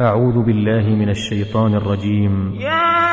[0.00, 2.54] أعوذ بالله من الشيطان الرجيم.
[2.54, 3.07] يا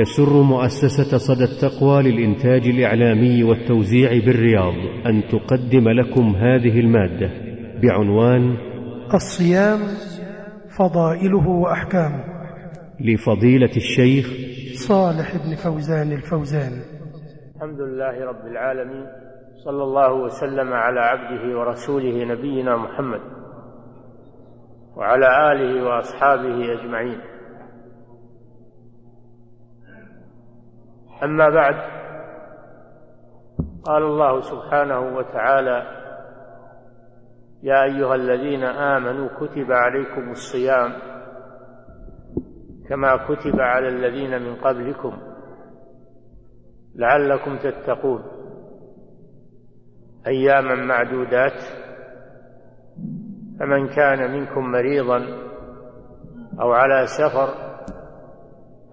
[0.00, 4.74] يسر مؤسسة صدى التقوى للإنتاج الإعلامي والتوزيع بالرياض
[5.06, 7.30] أن تقدم لكم هذه المادة
[7.82, 8.56] بعنوان
[9.14, 9.78] الصيام
[10.78, 12.24] فضائله وأحكامه.
[13.00, 14.26] لفضيلة الشيخ
[14.88, 16.72] صالح بن فوزان الفوزان.
[17.56, 19.06] الحمد لله رب العالمين
[19.64, 23.20] صلى الله وسلم على عبده ورسوله نبينا محمد
[24.96, 27.35] وعلى آله وأصحابه أجمعين.
[31.22, 31.74] أما بعد
[33.84, 35.82] قال الله سبحانه وتعالى
[37.62, 40.92] يا أيها الذين آمنوا كتب عليكم الصيام
[42.88, 45.18] كما كتب على الذين من قبلكم
[46.94, 48.22] لعلكم تتقون.
[50.26, 51.62] أياما معدودات
[53.60, 55.26] فمن كان منكم مريضا
[56.60, 57.48] أو على سفر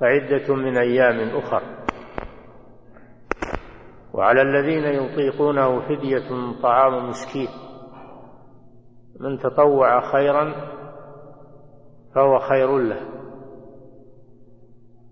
[0.02, 1.83] فعدة من أيام أخر.
[4.14, 7.48] وعلى الذين يطيقونه فدية طعام مسكين.
[9.20, 10.54] من تطوع خيرا
[12.16, 13.00] فهو خير له.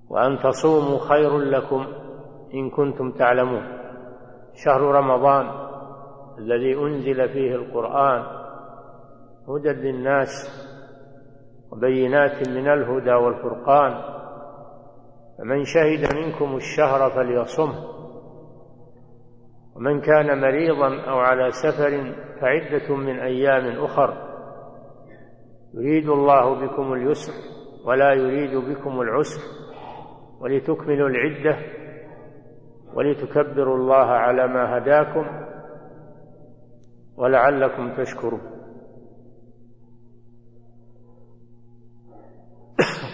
[0.09, 1.87] وأن تصوموا خير لكم
[2.53, 3.63] إن كنتم تعلمون.
[4.65, 5.49] شهر رمضان
[6.37, 8.23] الذي أنزل فيه القرآن
[9.49, 10.29] هدى للناس
[11.71, 14.01] وبينات من الهدى والفرقان.
[15.37, 18.00] فمن شهد منكم الشهر فليصمه.
[19.81, 24.13] ومن كان مريضا أو على سفر فعدة من أيام أخر
[25.73, 27.33] يريد الله بكم اليسر
[27.85, 29.41] ولا يريد بكم العسر
[30.41, 31.57] ولتكملوا العدة
[32.93, 35.25] ولتكبروا الله على ما هداكم
[37.17, 38.41] ولعلكم تشكرون.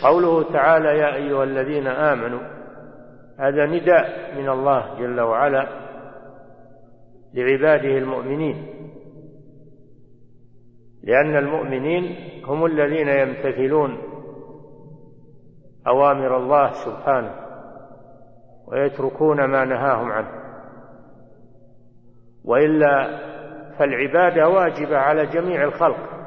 [0.04, 2.42] قوله تعالى يا أيها الذين آمنوا
[3.40, 5.87] هذا نداء من الله جل وعلا.
[7.34, 8.68] لعباده المؤمنين.
[11.04, 12.16] لأن المؤمنين
[12.46, 13.98] هم الذين يمتثلون
[15.88, 17.34] أوامر الله سبحانه
[18.68, 20.32] ويتركون ما نهاهم عنه.
[22.46, 23.20] وإلا
[23.80, 26.18] فالعبادة واجبة على جميع الخلق.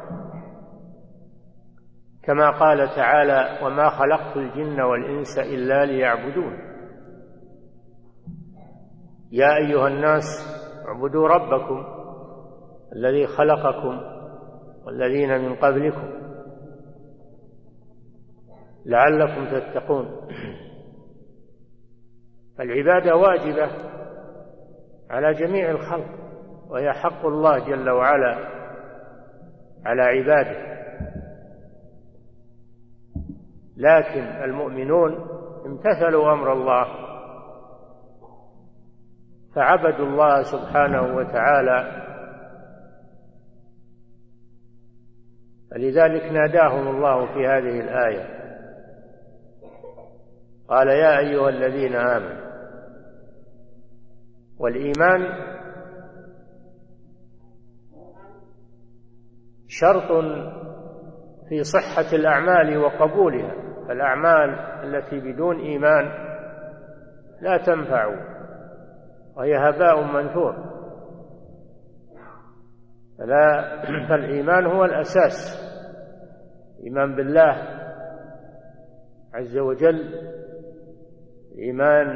[2.23, 6.59] كما قال تعالى وما خلقت الجن والإنس إلا ليعبدون.
[9.33, 10.25] يا أيها الناس
[10.91, 11.85] اعبدوا ربكم
[12.93, 14.01] الذي خلقكم
[14.87, 16.11] والذين من قبلكم
[18.87, 20.07] لعلكم تتقون.
[22.59, 23.71] فالعبادة واجبة
[25.11, 26.09] على جميع الخلق
[26.69, 28.37] وهي حق الله جل وعلا
[29.85, 30.71] على عباده.
[33.77, 35.15] لكن المؤمنون
[35.67, 37.10] امتثلوا أمر الله
[39.55, 42.07] فعبدوا الله سبحانه وتعالى
[45.71, 48.41] فلذلك ناداهم الله في هذه الآية.
[50.69, 52.51] قال يا أيها الذين آمنوا
[54.59, 55.21] والإيمان
[59.69, 60.25] شرط
[61.49, 63.55] في صحة الأعمال وقبولها
[63.89, 64.51] فالأعمال
[64.85, 66.05] التي بدون إيمان
[67.41, 68.15] لا تنفع
[69.41, 70.55] وهي هباء منثور.
[73.19, 75.61] فلا فالإيمان هو الأساس.
[76.79, 77.57] الايمان بالله
[79.35, 80.15] عز وجل
[81.53, 82.07] الايمان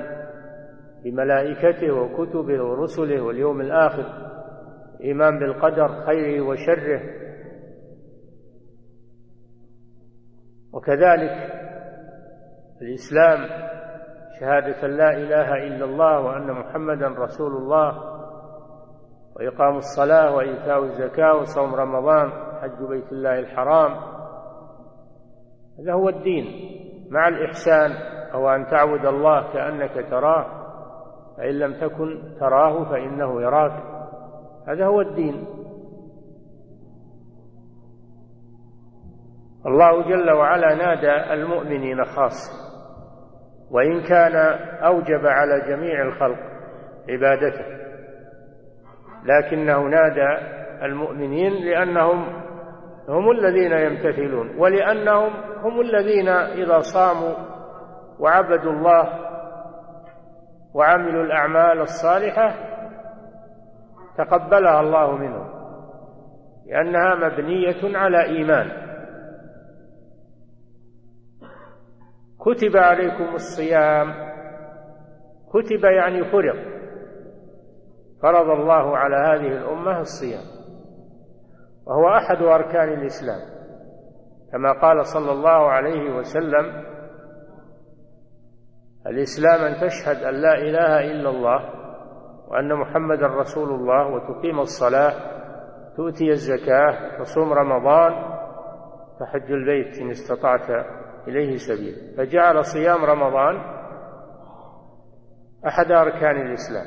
[1.04, 4.04] بملائكته وكتبه ورسله واليوم الآخر
[5.00, 7.00] إيمان بالقدر خيره وشره.
[10.72, 11.50] وكذلك
[12.82, 13.38] الإسلام
[14.40, 18.14] شهادة لا إله إلا الله وأن محمدا رسول الله
[19.36, 22.30] وإقام الصلاة وإيتاء الزكاة وصوم رمضان
[22.62, 23.96] حج بيت الله الحرام.
[25.78, 26.44] هذا هو الدين.
[27.10, 27.90] مع الإحسان
[28.34, 30.46] أو أن تعبد الله كأنك تراه
[31.36, 33.82] فإن لم تكن تراه فإنه يراك.
[34.68, 35.46] هذا هو الدين.
[39.66, 42.63] الله جل وعلا نادى المؤمنين خاصة.
[43.70, 44.36] وإن كان
[44.82, 46.38] أوجب على جميع الخلق
[47.08, 47.64] عبادته.
[49.24, 50.38] لكنه نادى
[50.82, 52.44] المؤمنين لأنهم
[53.08, 55.32] هم الذين يمتثلون ولأنهم
[55.62, 57.34] هم الذين إذا صاموا
[58.18, 59.08] وعبدوا الله
[60.74, 62.54] وعملوا الأعمال الصالحة
[64.18, 65.54] تقبلها الله منهم
[66.66, 68.83] لأنها مبنية على إيمان.
[72.44, 74.14] كتب عليكم الصيام.
[75.48, 76.56] كتب يعني فرض.
[78.22, 80.44] فرض الله على هذه الأمة الصيام.
[81.86, 83.54] وهو أحد أركان الإسلام.
[84.52, 86.84] كما قال صلى الله عليه وسلم
[89.06, 91.70] الإسلام أن تشهد أن لا إله إلا الله
[92.48, 95.12] وأن محمدا رسول الله وتقيم الصلاة
[95.96, 98.12] تؤتي الزكاة تصوم رمضان
[99.20, 100.70] تحج البيت إن استطعت
[101.28, 102.14] إليه سبيل.
[102.16, 103.56] فجعل صيام رمضان
[105.66, 106.86] أحد أركان الإسلام.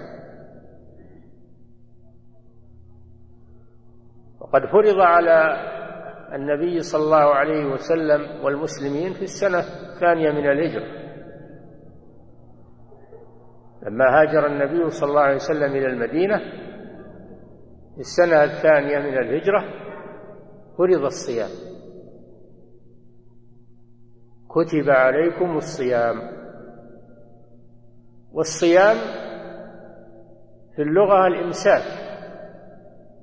[4.39, 5.57] وقد فرض على
[6.33, 11.07] النبي صلى الله عليه وسلم والمسلمين في السنة الثانية من الهجرة.
[13.83, 16.37] لما هاجر النبي صلى الله عليه وسلم إلى المدينة
[17.95, 19.63] في السنة الثانية من الهجرة
[20.77, 21.49] فرض الصيام.
[24.57, 26.15] كتب عليكم الصيام.
[28.33, 28.95] والصيام
[30.75, 31.83] في اللغة الإمساك.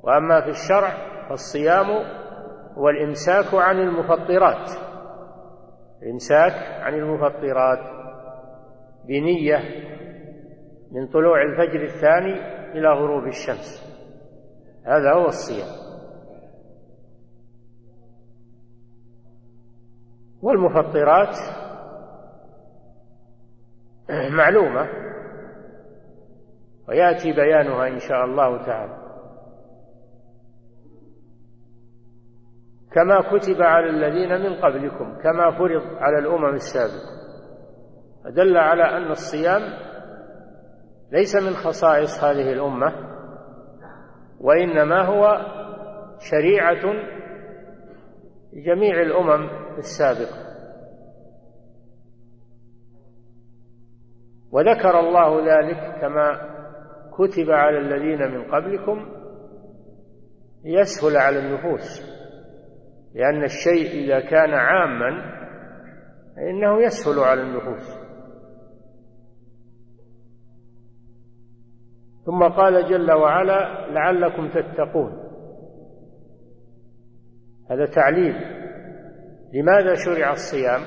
[0.02, 0.94] وأما في الشرع
[1.28, 1.86] فالصيام
[2.78, 4.70] هو الإمساك عن المفطرات.
[6.02, 7.78] الإمساك عن المفطرات
[9.08, 9.58] بنية
[10.92, 12.34] من طلوع الفجر الثاني
[12.72, 13.94] إلى غروب الشمس.
[14.86, 15.83] هذا هو الصيام.
[20.44, 21.37] والمفطرات
[24.31, 24.88] معلومة
[26.88, 29.05] ويأتي بيانها إن شاء الله تعالى.
[32.93, 37.14] كما كتب على الذين من قبلكم كما فرض على الأمم السابقة.
[38.25, 39.62] فدل على أن الصيام
[41.12, 42.93] ليس من خصائص هذه الأمة
[44.41, 45.38] وإنما هو
[46.31, 46.82] شريعة
[48.52, 50.44] جميع الأمم السابقة
[54.53, 56.55] وذكر الله ذلك كما
[57.12, 59.06] كتب على الذين من قبلكم
[60.65, 62.15] ليسهل على النفوس
[63.15, 65.35] لأن الشيء إذا كان عاما
[66.37, 68.05] فإنه يسهل على النفوس.
[72.27, 75.12] ثم قال جل وعلا لعلكم تتقون.
[77.70, 78.35] هذا تعليل.
[79.55, 80.81] لماذا شرع الصيام؟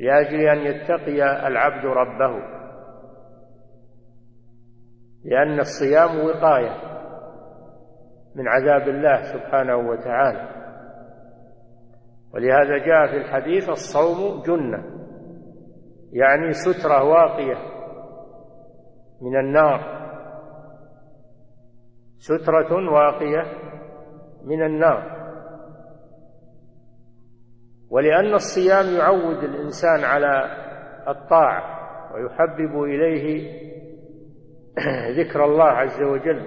[0.00, 2.54] لأجل أن يتقي العبد ربه.
[5.24, 6.94] لأن الصيام وقاية
[8.34, 10.48] من عذاب الله سبحانه وتعالى.
[12.34, 14.84] ولهذا جاء في الحديث الصوم جنة
[16.12, 17.56] يعني سترة واقية
[19.20, 19.80] من النار.
[22.18, 23.42] سترة واقية
[24.44, 25.23] من النار.
[27.94, 30.44] ولأن الصيام يعود الإنسان على
[31.08, 31.62] الطاعة
[32.14, 33.52] ويحبب إليه
[35.18, 36.42] ذكر الله عز وجل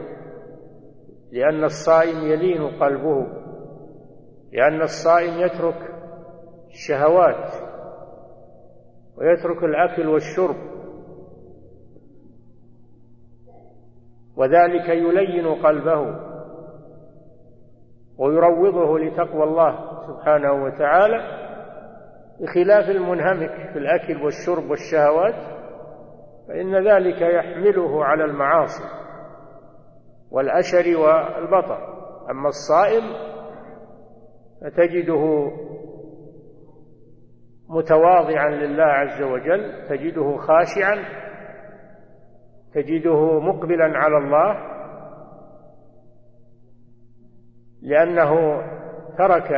[1.32, 3.28] لأن الصائم يلين قلبه
[4.54, 5.94] لأن الصائم يترك
[6.70, 7.54] الشهوات
[9.18, 10.56] ويترك الأكل والشرب.
[14.36, 16.20] وذلك يلين قلبه
[18.18, 19.97] ويروضه لتقوى الله.
[20.08, 21.48] سبحانه وتعالى
[22.40, 25.36] بخلاف المنهمك في الأكل والشرب والشهوات
[26.48, 28.84] فإن ذلك يحمله على المعاصي
[30.32, 31.98] والأشر والبطر.
[32.32, 33.04] أما الصائم
[34.62, 35.52] فتجده
[37.70, 41.06] متواضعا لله عز وجل تجده خاشعا
[42.74, 44.78] تجده مقبلا على الله
[47.82, 48.62] لأنه
[49.18, 49.52] ترك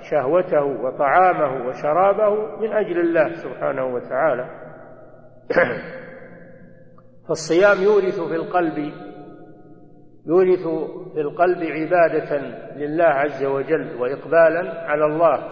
[0.00, 4.46] شهوته وطعامه وشرابه من أجل الله سبحانه وتعالى.
[7.28, 8.92] فالصيام يورث في القلب
[10.26, 10.68] يورث
[11.14, 12.36] في القلب عبادة
[12.76, 15.50] لله عز وجل وإقبالا على الله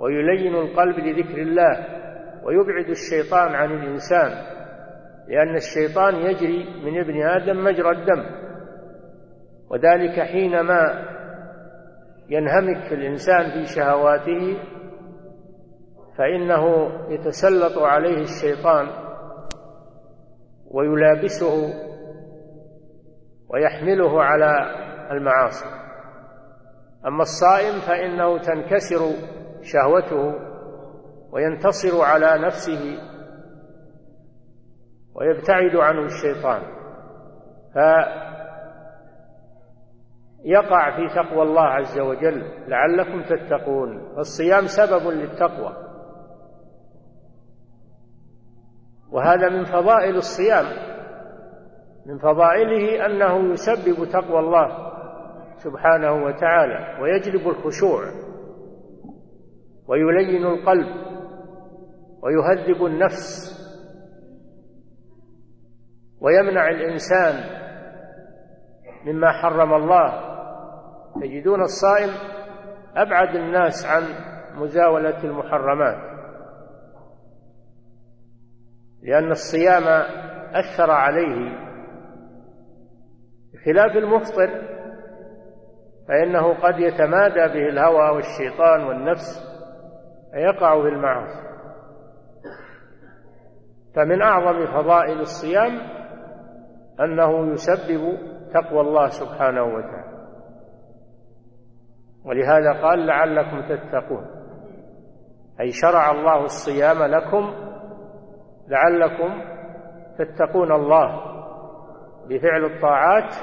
[0.00, 1.86] ويلين القلب لذكر الله
[2.44, 4.30] ويبعد الشيطان عن الإنسان
[5.28, 8.24] لأن الشيطان يجري من ابن آدم مجرى الدم.
[9.70, 11.02] وذلك حينما
[12.28, 14.58] ينهمك الإنسان في شهواته
[16.18, 18.88] فإنه يتسلط عليه الشيطان
[20.70, 21.72] ويلابسه
[23.48, 24.54] ويحمله على
[25.10, 25.66] المعاصي.
[27.06, 29.00] أما الصائم فإنه تنكسر
[29.62, 30.34] شهوته
[31.32, 32.98] وينتصر على نفسه
[35.14, 36.62] ويبتعد عنه الشيطان.
[40.46, 42.42] فيقع في تقوى الله عز وجل.
[42.68, 44.18] لعلكم تتقون.
[44.18, 45.76] الصيام سبب للتقوى.
[49.10, 50.64] وهذا من فضائل الصيام.
[52.06, 54.92] من فضائله أنه يسبب تقوى الله
[55.56, 58.02] سبحانه وتعالى ويجلب الخشوع
[59.88, 60.88] ويلين القلب
[62.22, 63.56] ويهذب النفس
[66.20, 67.34] ويمنع الإنسان
[69.06, 70.35] مما حرم الله.
[71.20, 72.10] تجدون الصائم
[72.96, 74.02] أبعد الناس عن
[74.54, 76.16] مزاولة المحرمات
[79.02, 79.84] لأن الصيام
[80.54, 81.66] أثر عليه.
[83.52, 84.76] بخلاف المفطر
[86.08, 89.56] فإنه قد يتمادى به الهوى والشيطان والنفس
[90.32, 91.46] فيقع في المعاصي
[93.96, 95.80] فمن أعظم فضائل الصيام
[97.00, 98.18] أنه يسبب
[98.54, 100.05] تقوى الله سبحانه وتعالى.
[102.26, 104.26] ولهذا قال لعلكم تتقون.
[105.60, 107.54] أي شرع الله الصيام لكم
[108.68, 109.42] لعلكم
[110.18, 111.20] تتقون الله
[112.28, 113.34] بفعل الطاعات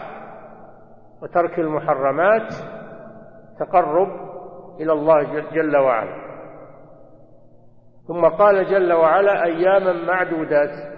[1.21, 2.53] وترك المحرمات
[3.59, 4.07] تقرب
[4.79, 6.23] إلى الله جل وعلا.
[8.07, 10.93] ثم قال جل وعلا أياما معدودات.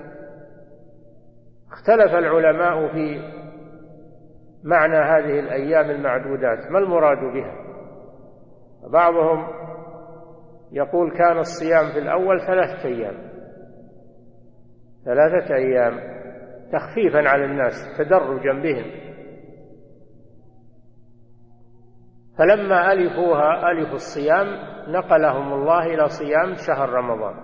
[1.71, 3.19] اختلف العلماء في
[4.63, 6.71] معنى هذه الأيام المعدودات.
[6.71, 7.64] ما المراد بها؟
[8.91, 9.47] بعضهم
[10.71, 13.31] يقول كان الصيام في الأول ثلاثة أيام.
[15.05, 15.93] ثلاثة أيام
[16.71, 18.91] تخفيفا على الناس تدرجا بهم.
[22.37, 24.47] فلما ألفوها ألف الصيام
[24.87, 27.35] نقلهم الله إلى صيام شهر رمضان.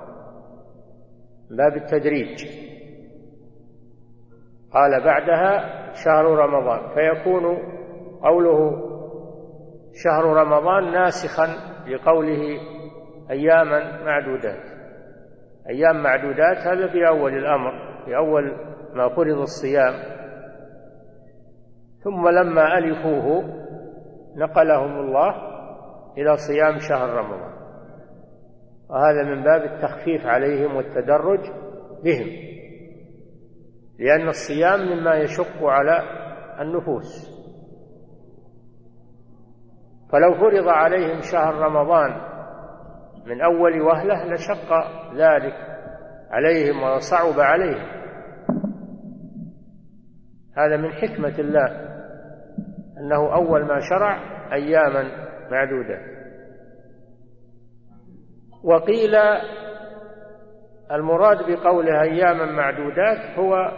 [1.52, 2.46] باب التدريج.
[4.74, 7.44] قال بعدها شهر رمضان فيكون
[8.24, 8.91] قوله
[9.94, 11.48] شهر رمضان ناسخا
[11.88, 12.60] لقوله
[13.30, 14.64] أياما معدودات.
[15.70, 17.72] أيام معدودات هذا في أول الأمر
[18.06, 18.56] في أول
[18.94, 19.94] ما فرض الصيام.
[22.04, 23.44] ثم لما ألفوه
[24.36, 25.36] نقلهم الله
[26.18, 27.52] إلى صيام شهر رمضان.
[28.90, 31.40] وهذا من باب التخفيف عليهم والتدرج
[32.04, 32.28] بهم
[34.00, 36.00] لأن الصيام مما يشق على
[36.60, 37.31] النفوس.
[40.12, 42.22] فلو فرض عليهم شهر رمضان
[43.26, 44.74] من أول وهلة لشق
[45.16, 45.54] ذلك
[46.32, 48.02] عليهم وصعب عليهم.
[50.58, 51.92] هذا من حكمة الله
[52.98, 54.20] أنه أول ما شرع
[54.54, 55.04] أياما
[55.52, 56.00] معدودة.
[58.64, 59.16] وقيل
[60.92, 63.72] المراد بقوله أياما معدودات هو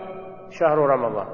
[0.49, 1.27] شهر رمضان.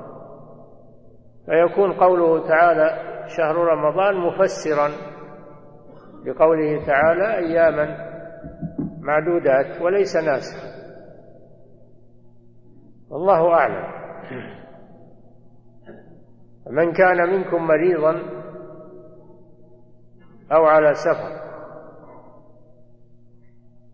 [1.45, 4.89] فيكون قوله تعالى شهر رمضان مفسرا
[6.25, 8.09] لقوله تعالى أياما
[8.99, 10.69] معدودات وليس ناسخا
[13.09, 13.99] والله أعلم.
[16.71, 18.21] من كان منكم مريضا
[20.51, 21.39] أو على سفر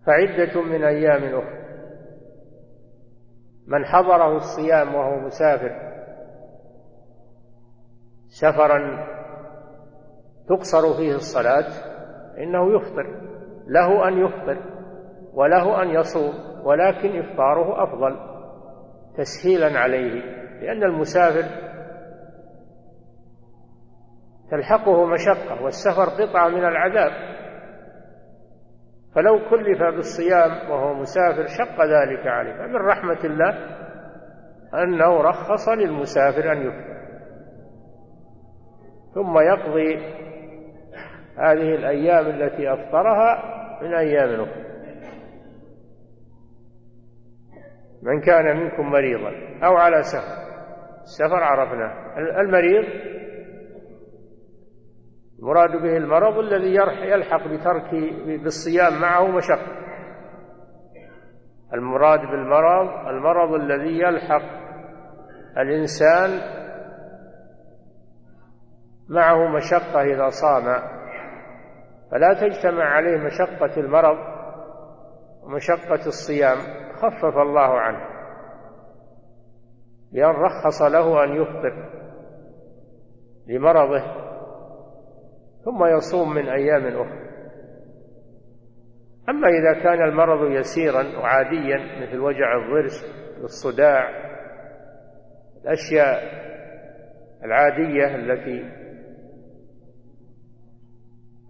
[0.05, 1.65] فعدة من أيام أخرى.
[3.67, 5.85] من حضره الصيام وهو مسافر
[8.27, 9.07] سفرا
[10.47, 11.67] تقصر فيه الصلاة
[12.37, 13.21] إنه يفطر.
[13.67, 14.57] له أن يفطر
[15.33, 16.33] وله أن يصوم
[16.63, 18.35] ولكن إفطاره أفضل.
[19.17, 20.21] تسهيلا عليه
[20.61, 21.43] لأن المسافر
[24.51, 27.11] تلحقه مشقة والسفر قطعة من العذاب.
[29.15, 32.53] فلو كلف بالصيام وهو مسافر شق ذلك عليه.
[32.53, 33.75] فمن رحمة الله
[34.73, 36.95] أنه رخص للمسافر أن يفطر.
[39.13, 40.24] ثم يقضي
[41.37, 43.43] هذه الأيام التي أفطرها
[43.81, 44.65] من أيام أخرى.
[48.03, 49.31] من كان منكم مريضا
[49.63, 50.45] أو على سفر
[51.01, 52.17] السفر عرفناه.
[52.41, 52.85] المريض
[55.39, 56.75] المراد به المرض الذي
[57.09, 57.89] يلحق بترك
[58.43, 59.85] بالصيام معه مشقة.
[61.73, 64.41] المراد بالمرض المرض الذي يلحق
[65.57, 66.29] الإنسان
[69.09, 70.95] معه مشقة إذا صام
[72.15, 74.17] فلا تجتمع عليه مشقة المرض
[75.43, 76.57] ومشقة الصيام.
[76.95, 78.05] خفف الله عنه.
[80.11, 81.89] بأن رخص له أن يفطر
[83.47, 84.03] لمرضه
[85.65, 87.25] ثم يصوم من أيام أخرى.
[89.29, 93.05] أما إذا كان المرض يسيرا وعاديا مثل وجع الضرس
[93.43, 94.09] الصداع
[95.63, 96.21] الأشياء
[97.43, 98.84] العادية التي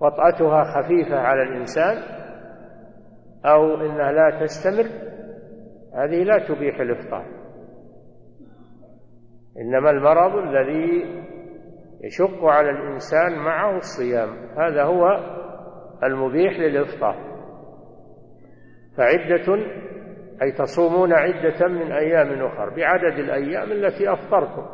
[0.01, 1.97] وطأتها خفيفة على الإنسان
[3.45, 4.85] أو إنها لا تستمر
[5.93, 7.25] هذه لا تبيح الإفطار.
[9.61, 11.15] إنما المرض الذي
[12.03, 15.05] يشق على الإنسان معه الصيام هذا هو
[16.03, 17.15] المبيح للإفطار.
[18.97, 19.55] فعدة
[20.41, 24.65] أي تصومون عدة من أيام أخر بعدد الأيام التي أفطرتم.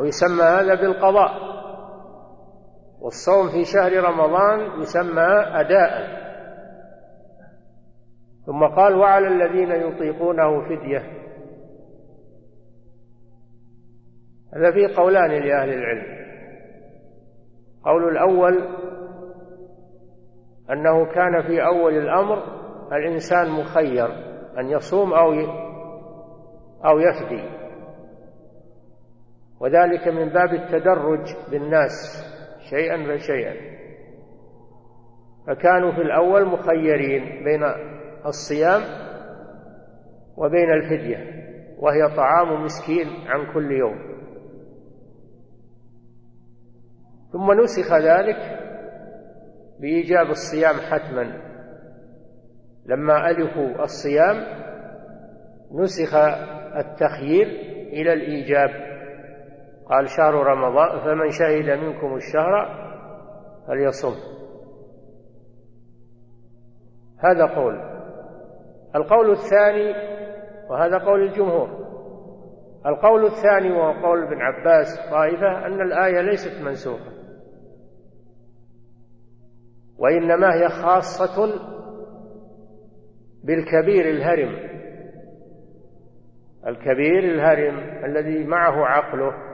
[0.00, 1.49] ويسمى هذا بالقضاء.
[3.00, 6.20] والصوم في شهر رمضان يسمى أداء.
[8.46, 11.20] ثم قال وعلى الذين يطيقونه فدية.
[14.54, 16.20] هذا فيه قولان لأهل العلم.
[17.84, 18.80] قول الأول
[20.70, 22.42] أنه كان في أول الأمر
[22.92, 24.06] الإنسان مخير
[24.58, 25.32] أن يصوم أو
[26.84, 27.60] أو يفدي.
[29.60, 32.24] وذلك من باب التدرج بالناس.
[32.70, 33.54] شيئا فشيئا
[35.46, 37.62] فكانوا في الأول مخيرين بين
[38.26, 38.82] الصيام
[40.36, 41.40] وبين الفدية
[41.78, 44.10] وهي طعام مسكين عن كل يوم.
[47.32, 48.58] ثم نسخ ذلك
[49.80, 51.50] بإيجاب الصيام حتما.
[52.86, 54.36] لما ألفوا الصيام
[55.72, 56.14] نسخ
[56.76, 57.46] التخيير
[57.92, 58.89] إلى الإيجاب.
[59.90, 62.68] قال شهر رمضان فمن شهد منكم الشهر
[63.68, 64.14] فليصم.
[67.18, 67.80] هذا قول.
[68.96, 69.94] القول الثاني
[70.70, 71.68] وهذا قول الجمهور.
[72.86, 77.12] القول الثاني وهو قول ابن عباس طائفة أن الآية ليست منسوخة.
[79.98, 81.52] وإنما هي خاصة
[83.44, 84.70] بالكبير الهرم.
[86.66, 89.49] الكبير الهرم الذي معه عقله.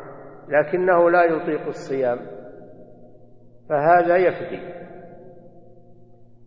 [0.49, 2.19] لكنه لا يطيق الصيام
[3.69, 4.61] فهذا يفدي.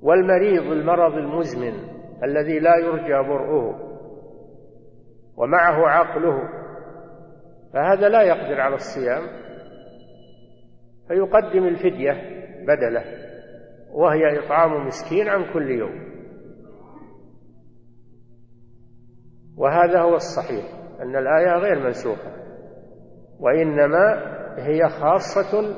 [0.02, 1.74] والمريض المرض المزمن
[2.24, 3.90] الذي لا يرجى برؤه
[5.38, 6.50] ومعه عقله
[7.74, 9.22] فهذا لا يقدر على الصيام
[11.08, 12.12] فيقدم الفدية
[12.68, 13.04] بدله
[13.92, 16.10] وهي إطعام مسكين عن كل يوم.
[19.58, 20.66] وهذا هو الصحيح
[21.02, 22.49] أن الآية غير منسوخة.
[23.40, 25.76] وإنما هي خاصة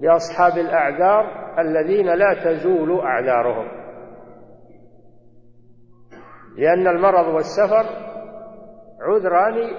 [0.00, 3.68] بأصحاب الأعذار الذين لا تزول أعذارهم.
[6.56, 7.86] لأن المرض والسفر
[9.00, 9.70] عذران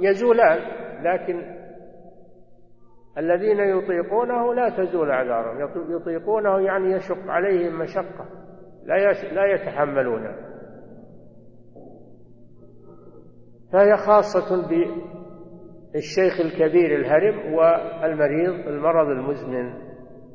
[0.00, 0.58] يزولان
[1.02, 1.58] لكن
[3.18, 5.70] الذين يطيقونه لا تزول أعذارهم.
[5.88, 8.26] يطيقونه يعني يشق عليهم مشقة
[8.84, 10.36] لا لا يتحملونه.
[13.72, 14.68] فهي خاصة
[15.92, 19.72] بالشيخ الكبير الهرم والمريض المرض المزمن.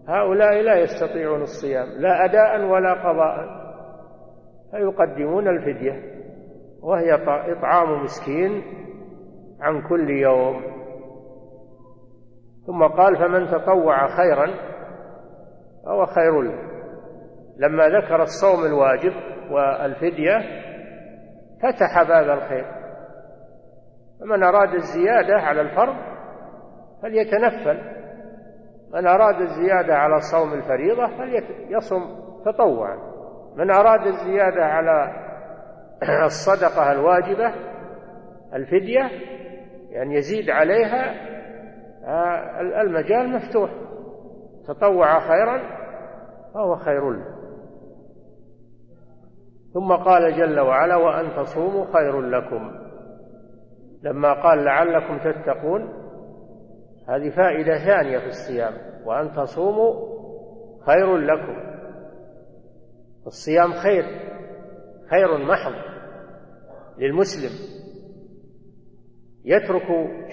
[0.07, 3.63] هؤلاء لا يستطيعون الصيام لا أداء ولا قضاء.
[4.71, 6.01] فيقدمون الفدية
[6.81, 7.13] وهي
[7.57, 8.63] إطعام مسكين
[9.61, 10.61] عن كل يوم.
[12.67, 14.47] ثم قال فمن تطوع خيرا
[15.85, 16.73] فهو خير له.
[17.57, 19.13] لما ذكر الصوم الواجب
[19.51, 20.37] والفدية
[21.61, 22.82] فتح باب الخير.
[24.19, 25.95] فمن أراد الزيادة على الفرض
[27.01, 28.03] فليتنفل.
[28.93, 32.01] من أراد الزيادة على صوم الفريضة فليصم
[32.45, 32.97] تطوعا.
[33.55, 35.13] من أراد الزيادة على
[36.25, 37.53] الصدقة الواجبة
[38.53, 39.09] الفدية
[39.89, 41.33] يعني يزيد عليها
[42.05, 43.69] آه، المجال مفتوح.
[44.67, 45.61] تطوع خيرا
[46.53, 47.25] فهو خير له.
[49.73, 52.82] ثم قال جل وعلا وأن تصوموا خير لكم.
[54.03, 56.03] لما قال لعلكم تتقون
[57.09, 58.73] هذه فائدة ثانية في الصيام
[59.05, 59.93] وأن تصوموا
[60.85, 61.55] خير لكم.
[63.27, 64.03] الصيام خير
[65.11, 65.73] خير محض
[66.97, 67.51] للمسلم.
[69.45, 69.87] يترك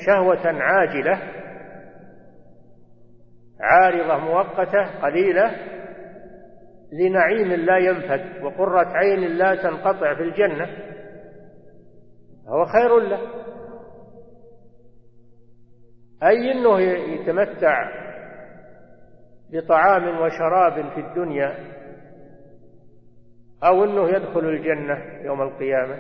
[0.07, 1.21] شهوة عاجلة
[3.61, 5.51] عارضة مؤقتة قليلة
[6.93, 10.67] لنعيم لا ينفد وقرة عين لا تنقطع في الجنة.
[12.51, 13.21] هو خير له.
[16.23, 17.91] أي أنه يتمتع
[19.53, 21.55] بطعام وشراب في الدنيا
[23.65, 25.97] أو أنه يدخل الجنة يوم القيامة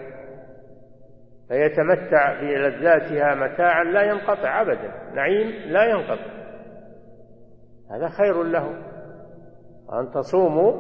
[1.48, 6.40] فيتمتع بلذاتها متاعا لا ينقطع أبدا نعيم لا ينقطع.
[7.90, 8.68] هذا خير له.
[9.92, 10.72] أن تصوموا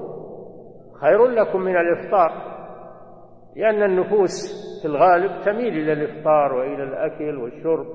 [1.00, 2.59] خير لكم من الإفطار.
[3.56, 7.86] لأن النفوس في الغالب تميل إلى الإفطار وإلى الأكل والشرب.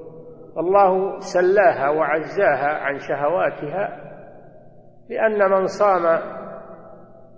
[0.58, 4.02] الله سلاها وعزاها عن شهواتها
[5.10, 6.20] لأن من صام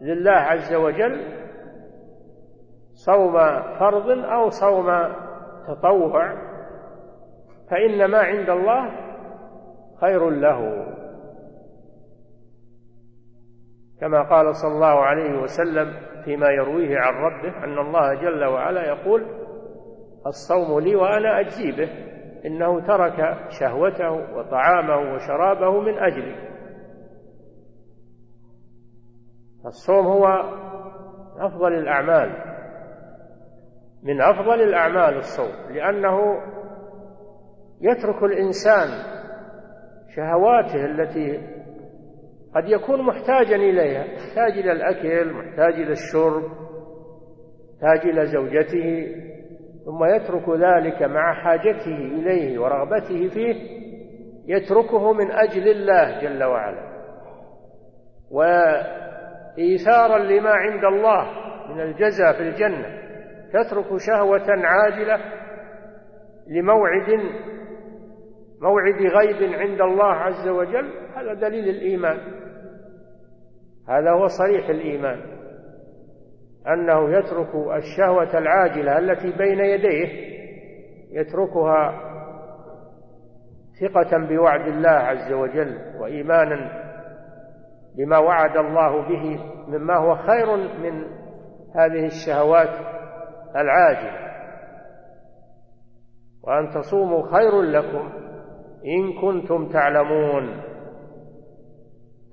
[0.02, 1.38] لله عز وجل
[2.94, 3.34] صوم
[3.80, 4.86] فرض أو صوم
[5.68, 6.34] تطوع
[7.72, 8.92] فإن ما عند الله
[10.02, 10.88] خير له.
[14.02, 19.26] كما قال صلى الله عليه وسلم فيما يرويه عن ربه أن الله جل وعلا يقول
[20.28, 21.90] الصوم لي وأنا أجزي به
[22.46, 26.36] إنه ترك شهوته وطعامه وشرابه من أجلي.
[29.66, 30.26] الصوم هو
[31.40, 32.30] أفضل الأعمال
[34.04, 36.20] من أفضل الأعمال الصوم لأنه
[37.82, 38.88] يترك الإنسان
[40.16, 41.57] شهواته التي
[42.56, 46.44] قد يكون محتاجا إليها محتاج إلى الأكل محتاج إلى الشرب
[47.74, 49.16] محتاج إلى زوجته
[49.86, 53.78] ثم يترك ذلك مع حاجته إليه ورغبته فيه
[54.48, 56.88] يتركه من أجل الله جل وعلا.
[58.32, 61.28] وإيثارا لما عند الله
[61.70, 62.98] من الجزاء في الجنة
[63.54, 65.20] تترك شهوة عاجلة
[66.48, 67.10] لموعد
[68.62, 72.18] موعد غيب عند الله عز وجل هذا دليل الإيمان.
[73.90, 75.38] هذا هو صريح الإيمان.
[76.68, 80.28] أنه يترك الشهوة العاجلة التي بين يديه
[81.12, 82.08] يتركها
[83.82, 86.88] ثقة بوعد الله عز وجل وإيمانا
[87.98, 91.04] بما وعد الله به مما هو خير من
[91.76, 92.70] هذه الشهوات
[93.56, 94.28] العاجلة.
[96.44, 98.27] وأن تصوموا خير لكم.
[98.86, 100.62] إن كنتم تعلمون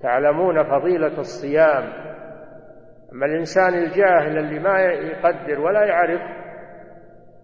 [0.00, 1.82] تعلمون فضيلة الصيام.
[3.12, 6.20] أما الإنسان الجاهل اللي ما يقدر ولا يعرف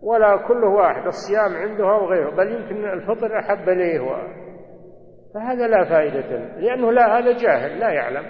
[0.02, 4.00] ولا كله واحد الصيام عنده أو غيره بل يمكن الفطر أحب إليه.
[5.34, 8.24] فهذا لا فائدة لأنه لا هذا جاهل لا يعلم.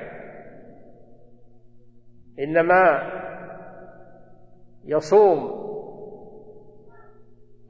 [2.38, 3.10] إنما
[4.84, 5.60] يصوم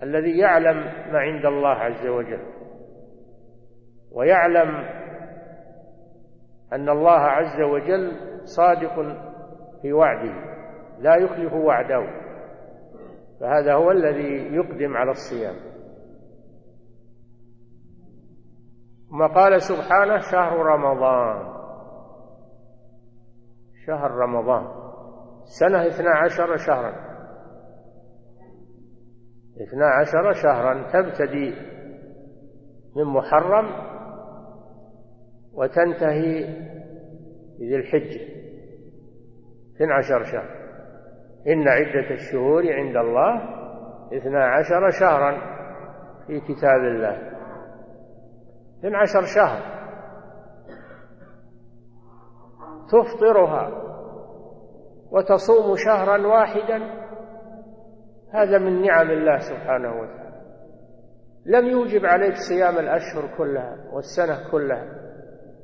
[0.03, 0.77] الذي يعلم
[1.13, 2.60] ما عند الله عز وجل.
[4.13, 4.69] ويعلم
[6.73, 8.13] أن الله عز وجل
[8.45, 8.95] صادق
[9.83, 10.51] في وعده
[10.99, 12.21] لا يخلف وعده
[13.41, 15.55] فهذا هو الذي يقدم على الصيام.
[19.11, 21.61] ثم قال سبحانه شهر رمضان.
[23.87, 24.65] شهر رمضان.
[25.45, 27.11] سنة اثنا عشر شهرا.
[29.63, 31.55] اثنا عشر شهرا تبتدي
[32.97, 33.67] من محرم
[35.55, 36.45] وتنتهي
[37.59, 38.21] بذي الحجة.
[39.77, 40.61] اثنى عشر شهر.
[41.47, 43.61] إن عدة الشهور عند الله
[44.17, 45.41] اثنا عشر شهرا
[46.27, 47.33] في كتاب الله.
[48.79, 49.81] اثنى عشر شهر.
[52.93, 53.91] تفطرها
[55.11, 57.01] وتصوم شهرا واحدا.
[58.33, 60.41] هذا من نعم الله سبحانه وتعالى.
[61.47, 65.00] لم يوجب عليك صيام الأشهر كلها والسنة كلها.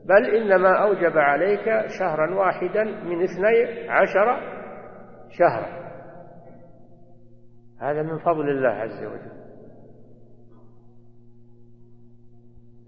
[0.08, 1.64] بل إنما أوجب عليك
[1.98, 4.40] شهرا واحدا من اثني عشر
[5.30, 5.86] شهرا.
[7.80, 9.36] هذا من فضل الله عز وجل.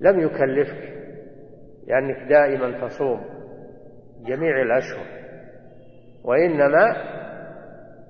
[0.01, 0.99] لم يكلفك
[1.87, 3.25] لأنك دائما تصوم
[4.27, 5.07] جميع الأشهر
[6.25, 6.97] وإنما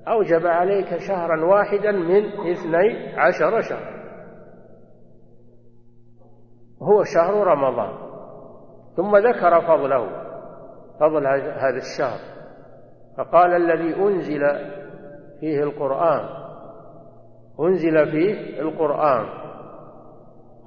[0.08, 3.98] أوجب عليك شهرا واحدا من اثني عشر شهرا.
[6.82, 8.07] هو شهر رمضان.
[8.98, 10.08] ثم ذكر فضله
[11.00, 12.18] فضل هذا الشهر
[13.18, 14.40] فقال الذي أنزل
[15.40, 16.28] فيه القرآن
[17.60, 19.26] أنزل فيه القرآن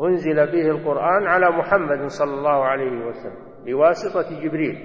[0.01, 4.77] أنزل فيه القرآن على محمد صلى الله عليه وسلم بواسطة جبريل.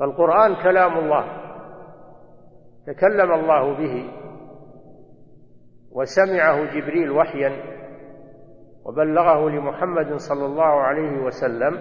[0.00, 1.24] فالقرآن كلام الله
[2.86, 4.10] تكلم الله به
[5.92, 7.78] وسمعه جبريل وحيا.
[8.88, 11.78] وبلغه لمحمد صلى الله عليه وسلم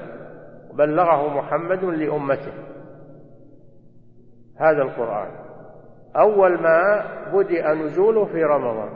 [0.72, 2.54] وبلغه محمد لأمته.
[4.60, 5.32] هذا القرآن.
[6.16, 8.90] أول ما بدأ نزوله في رمضان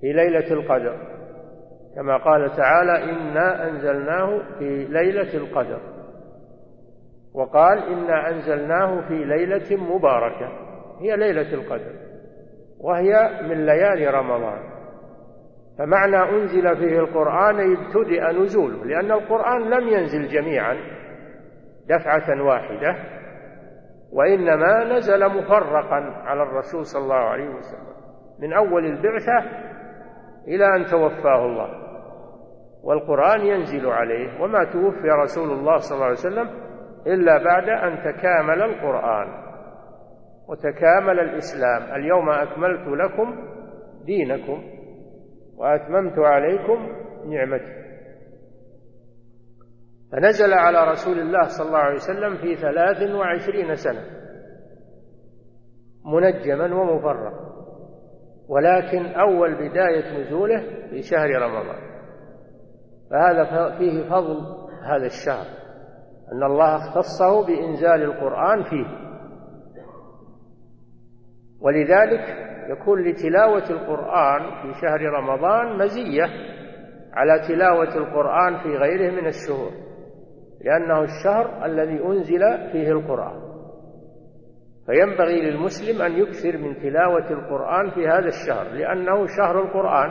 [0.00, 0.96] في ليلة القدر.
[1.96, 5.80] كما قال تعالى إنا أنزلناه في ليلة القدر.
[7.34, 10.48] وقال إنا أنزلناه في ليلة مباركة.
[11.00, 11.92] هي ليلة القدر
[12.80, 14.75] وهي من ليالي رمضان.
[15.78, 20.76] فمعنى أنزل فيه القرآن ابتدأ نزوله لأن القرآن لم ينزل جميعا
[21.88, 22.96] دفعة واحدة
[24.12, 27.96] وإنما نزل مفرقا على الرسول صلى الله عليه وسلم
[28.40, 29.38] من أول البعثة
[30.48, 31.86] إلى أن توفاه الله.
[32.82, 36.48] والقرآن ينزل عليه وما توفي رسول الله صلى الله عليه وسلم
[37.06, 39.28] إلا بعد أن تكامل القرآن
[40.48, 41.82] وتكامل الإسلام.
[41.94, 43.36] اليوم أكملت لكم
[44.04, 44.75] دينكم.
[45.56, 46.92] وأتممت عليكم
[47.30, 47.86] نعمتي.
[50.12, 54.04] فنزل على رسول الله صلى الله عليه وسلم في ثلاث وعشرين سنة
[56.04, 57.46] منجما ومفرقا
[58.48, 61.96] ولكن أول بداية نزوله في شهر رمضان.
[63.10, 65.46] فهذا فيه فضل هذا الشهر
[66.32, 69.06] أن الله اختصه بإنزال القرآن فيه.
[71.60, 76.24] ولذلك يكون لتلاوة القرآن في شهر رمضان مزية
[77.12, 79.70] على تلاوة القرآن في غيره من الشهور
[80.64, 82.40] لأنه الشهر الذي أنزل
[82.72, 83.46] فيه القرآن.
[84.86, 90.10] فينبغي للمسلم أن يكثر من تلاوة القرآن في هذا الشهر لأنه شهر القرآن.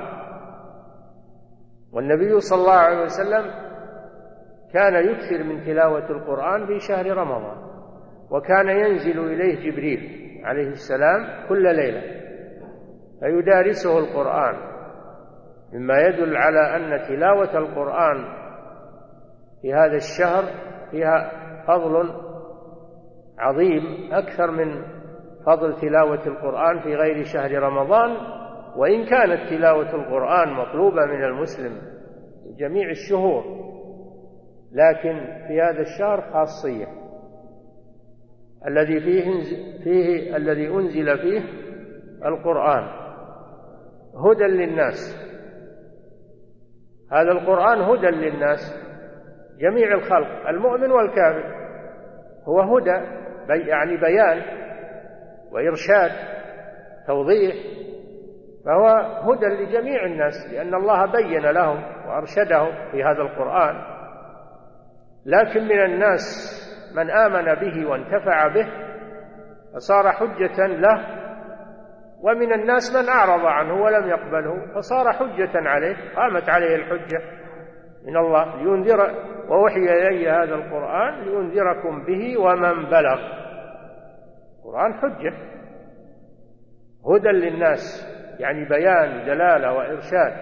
[1.94, 3.52] والنبي صلى الله عليه وسلم
[4.74, 7.58] كان يكثر من تلاوة القرآن في شهر رمضان
[8.32, 12.25] وكان ينزل إليه جبريل عليه السلام كل ليلة.
[13.26, 14.56] فيدارسه القرآن.
[15.74, 18.26] مما يدل على أن تلاوة القرآن
[19.62, 20.44] في هذا الشهر
[20.92, 21.32] فيها
[21.68, 22.12] فضل
[23.40, 24.84] عظيم أكثر من
[25.46, 28.18] فضل تلاوة القرآن في غير شهر رمضان
[28.76, 31.82] وإن كانت تلاوة القرآن مطلوبة من المسلم
[32.44, 33.44] في جميع الشهور
[34.72, 36.88] لكن في هذا الشهر خاصية.
[38.68, 39.24] الذي فيه
[39.84, 41.42] فيه الذي أنزل فيه
[42.26, 43.05] القرآن.
[44.16, 45.18] هدى للناس.
[47.12, 48.60] هذا القرآن هدى للناس.
[49.60, 51.56] جميع الخلق المؤمن والكافر.
[52.48, 53.06] هو هدى
[53.50, 54.42] يعني بيان
[55.52, 56.12] وإرشاد
[57.08, 57.56] توضيح.
[58.66, 58.88] فهو
[59.32, 63.76] هدى لجميع الناس لأن الله بين لهم وأرشدهم في هذا القرآن.
[65.26, 66.22] لكن من الناس
[66.96, 68.68] من آمن به وانتفع به
[69.76, 71.25] فصار حجة له
[72.26, 77.22] ومن الناس من أعرض عنه ولم يقبله فصار حجة عليه قامت عليه الحجة.
[78.08, 79.00] من الله لينذر
[79.50, 83.20] ووحي إلي هذا القرآن لينذركم به ومن بلغ.
[84.60, 85.34] القرآن حجة.
[87.08, 88.08] هدى للناس
[88.40, 90.34] يعني بيان دلالة وإرشاد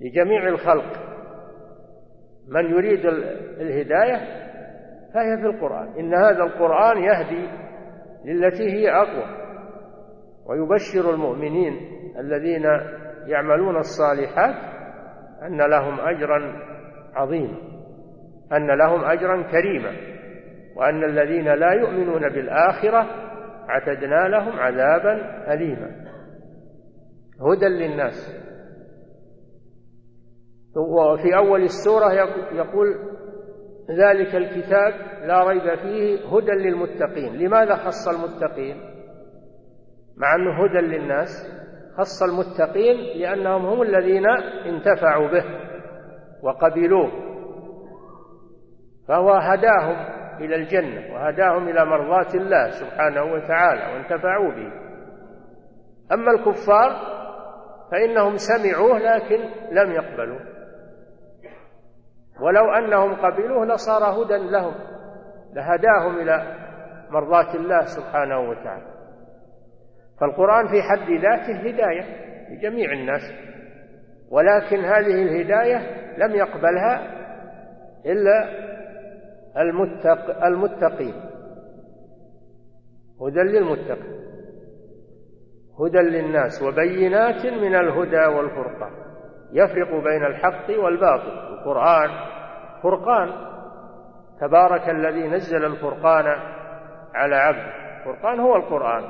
[0.00, 0.92] لجميع الخلق.
[2.48, 3.06] من يريد
[3.60, 4.16] الهداية
[5.14, 5.88] فهي في القرآن.
[5.98, 7.48] إن هذا القرآن يهدي
[8.24, 9.45] للتي هي أقوى.
[10.48, 11.80] ويبشر المؤمنين
[12.18, 12.64] الذين
[13.26, 14.54] يعملون الصالحات
[15.42, 16.62] أن لهم أجرا
[17.14, 17.58] عظيما
[18.52, 19.92] أن لهم أجرا كريما
[20.76, 23.06] وأن الذين لا يؤمنون بالآخرة
[23.70, 25.12] اعتدنا لهم عذابا
[25.52, 26.06] أليما.
[27.40, 28.46] هدى للناس.
[30.76, 32.12] وفي أول السورة
[32.52, 32.94] يقول
[33.90, 34.92] ذلك الكتاب
[35.26, 37.36] لا ريب فيه هدى للمتقين.
[37.36, 38.95] لماذا خص المتقين؟
[40.16, 41.28] مع أنه هدى للناس
[41.96, 44.26] خص المتقين لأنهم هم الذين
[44.66, 45.44] انتفعوا به
[46.42, 47.10] وقبلوه
[49.08, 49.96] فهو هداهم
[50.40, 54.72] إلى الجنة وهداهم إلى مرضاة الله سبحانه وتعالى وانتفعوا به.
[56.12, 56.90] أما الكفار
[57.92, 60.40] فإنهم سمعوه لكن لم يقبلوه.
[62.40, 64.74] ولو أنهم قبلوه لصار هدى لهم
[65.52, 66.56] لهداهم إلى
[67.10, 68.95] مرضاة الله سبحانه وتعالى.
[70.20, 72.04] فالقرآن في حد ذاته هداية
[72.50, 73.22] لجميع الناس
[74.30, 77.16] ولكن هذه الهداية لم يقبلها
[78.06, 78.66] إلا
[79.56, 81.14] المتق المتقين.
[83.20, 84.16] هدى للمتقين
[85.80, 88.92] هدى للناس وبينات من الهدى والفرقان.
[89.52, 91.28] يفرق بين الحق والباطل.
[91.28, 92.10] القرآن
[92.82, 93.30] فرقان.
[94.40, 96.24] تبارك الذي نزل الفرقان
[97.14, 97.98] على عبده.
[97.98, 99.04] الفرقان هو القرآن.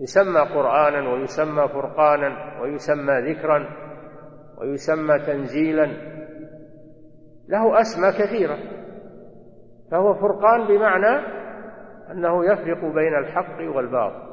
[0.00, 3.66] يسمى قرآنا ويسمى فرقانا ويسمى ذكرا
[4.58, 5.86] ويسمى تنزيلا.
[7.48, 8.56] له أسمى كثيرة.
[9.90, 11.26] فهو فرقان بمعنى
[12.10, 14.30] أنه يفرق بين الحق والباطل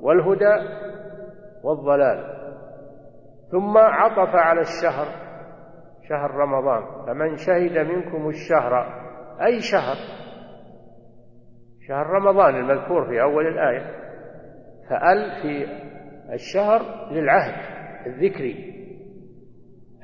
[0.00, 0.68] والهدى
[1.64, 2.34] والضلال.
[3.50, 5.06] ثم عطف على الشهر
[6.08, 7.06] شهر رمضان.
[7.06, 9.04] فمن شهد منكم الشهر
[9.44, 9.96] أي شهر؟
[11.88, 14.03] شهر رمضان المذكور في أول الآية.
[14.88, 15.66] فأل في
[16.34, 17.74] الشهر للعهد
[18.06, 18.74] الذكري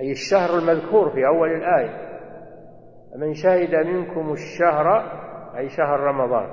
[0.01, 2.11] أي الشهر المذكور في أول الآية.
[3.17, 5.01] من شهد منكم الشهر
[5.57, 6.51] أي شهر رمضان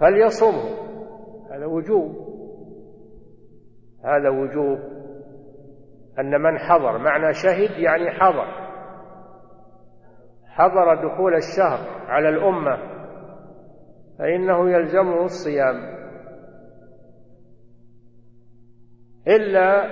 [0.00, 0.90] فليصمه
[1.50, 2.30] هذا وجوب.
[4.04, 4.78] هذا وجوب.
[6.18, 8.46] أن من حضر معنى شهد يعني حضر.
[10.46, 12.99] حضر دخول الشهر على الأمة.
[14.20, 15.76] فإنه يلزمه الصيام.
[19.28, 19.86] إلا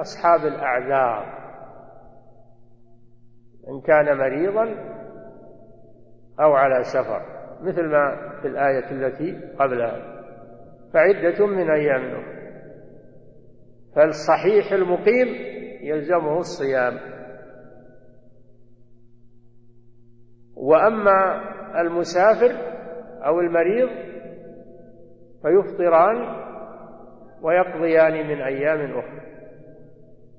[0.00, 1.44] أصحاب الأعذار.
[3.68, 4.64] إن كان مريضا
[6.40, 7.22] أو على سفر.
[7.60, 10.24] مثل ما في الآية التي قبلها.
[10.94, 12.34] فعدة من أيام أخرى.
[13.96, 15.28] فالصحيح المقيم
[15.80, 16.98] يلزمه الصيام.
[20.56, 21.42] وأما
[21.80, 22.73] المسافر
[23.26, 23.88] أو المريض
[25.42, 26.44] فيفطران
[27.42, 29.20] ويقضيان من أيام أخرى.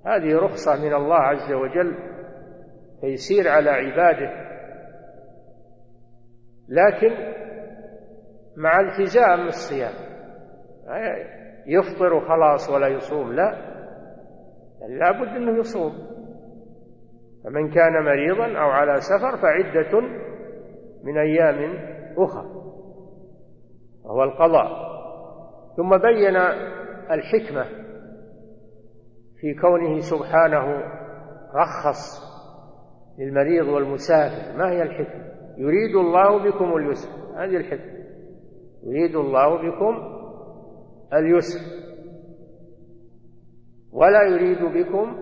[0.05, 1.95] هذه رخصة من الله عز وجل
[3.01, 4.45] تيسير على عباده.
[6.69, 7.11] لكن
[8.57, 9.93] مع التزام الصيام
[11.67, 13.75] يفطر وخلاص ولا يصوم؟ لا.
[14.89, 15.93] لا بد أنه يصوم.
[17.43, 20.01] فمن كان مريضا أو على سفر فعدة
[21.03, 21.73] من أيام
[22.17, 22.64] أخرى.
[24.05, 24.95] وهو القضاء.
[25.77, 26.35] ثم بين
[27.11, 27.65] الحكمة
[29.39, 30.65] في كونه سبحانه
[31.55, 32.25] رخص
[33.19, 34.57] للمريض والمسافر.
[34.57, 35.25] ما هي الحكمة؟
[35.57, 37.09] يريد الله بكم اليسر.
[37.35, 37.95] هذه الحكمة.
[38.83, 40.15] يريد الله بكم
[41.13, 41.59] اليسر.
[43.93, 45.15] ولا يريد بكم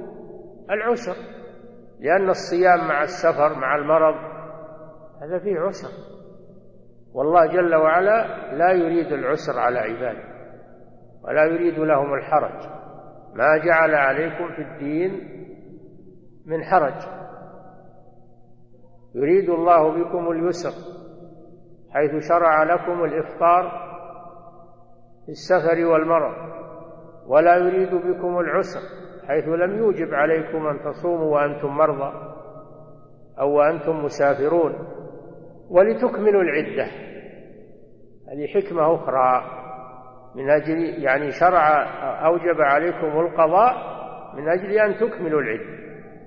[0.72, 1.16] العسر.
[2.00, 4.16] لأن الصيام مع السفر مع المرض
[5.22, 5.90] هذا فيه عسر.
[7.14, 10.24] والله جل وعلا لا يريد العسر على عباده
[11.24, 12.70] ولا يريد لهم الحرج.
[13.34, 15.30] ما جعل عليكم في الدين
[16.46, 17.24] من حرج.
[19.16, 20.94] يريد الله بكم اليسر
[21.92, 23.72] حيث شرع لكم الإفطار
[25.26, 26.34] في السفر والمرض
[27.28, 28.80] ولا يريد بكم العسر
[29.28, 32.14] حيث لم يوجب عليكم أن تصوموا وأنتم مرضى
[33.40, 34.74] أو وأنتم مسافرون.
[35.74, 36.88] ولتكملوا العدة.
[38.32, 39.44] هذه حكمة أخرى
[40.36, 41.84] من أجل يعني شرع
[42.26, 43.74] أوجب عليكم القضاء
[44.36, 45.84] من أجل أن تكملوا العدة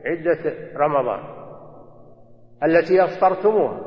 [0.07, 1.21] عدة رمضان
[2.63, 3.81] التي أفطرتموها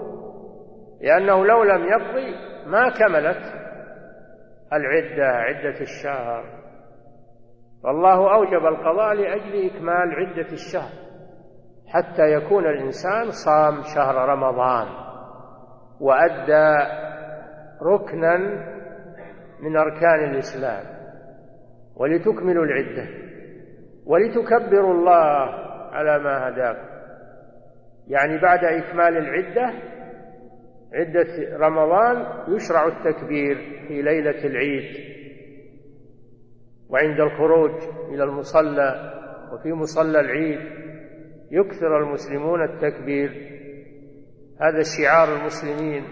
[1.02, 2.36] لأنه لو لم يقضي
[2.68, 3.42] ما كملت
[4.74, 6.44] العدة عدة الشهر.
[7.84, 10.92] فالله أوجب القضاء لأجل إكمال عدة الشهر
[11.88, 15.09] حتى يكون الإنسان صام شهر رمضان.
[16.00, 16.90] وأدى
[17.82, 18.38] ركنا
[19.60, 20.86] من أركان الإسلام
[21.96, 23.08] ولتكملوا العدة
[24.06, 25.50] ولتكبروا الله
[25.92, 26.90] على ما هداكم.
[28.08, 29.74] يعني بعد إكمال العدة
[30.94, 33.56] عدة رمضان يشرع التكبير
[33.88, 35.10] في ليلة العيد
[36.90, 37.72] وعند الخروج
[38.14, 39.14] إلى المصلى
[39.54, 40.60] وفي مصلى العيد
[41.52, 43.59] يكثر المسلمون التكبير
[44.62, 46.04] هذا شعار المسلمين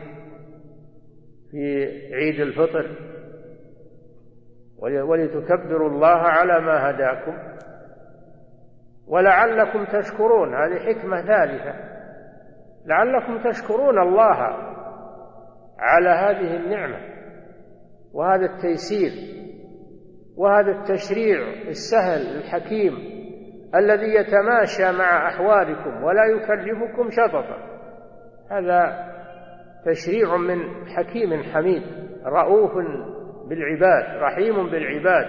[1.52, 2.98] في عيد الفطر.
[4.80, 7.38] ولتكبروا الله على ما هداكم
[9.08, 10.56] ولعلكم تشكرون.
[10.56, 11.74] هذه حكمة ثالثة.
[12.86, 14.38] لعلكم تشكرون الله
[15.80, 17.00] على هذه النعمة
[18.14, 19.12] وهذا التيسير
[20.38, 22.94] وهذا التشريع السهل الحكيم
[23.76, 27.77] الذي يتماشى مع أحوالكم ولا يكلفكم شططا.
[28.52, 29.08] هذا
[29.86, 31.84] تشريع من حكيم حميد
[32.26, 32.72] رؤوف
[33.50, 35.26] بالعباد رحيم بالعباد.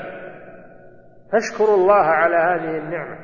[1.33, 3.19] فاشكروا الله على هذه النعمة.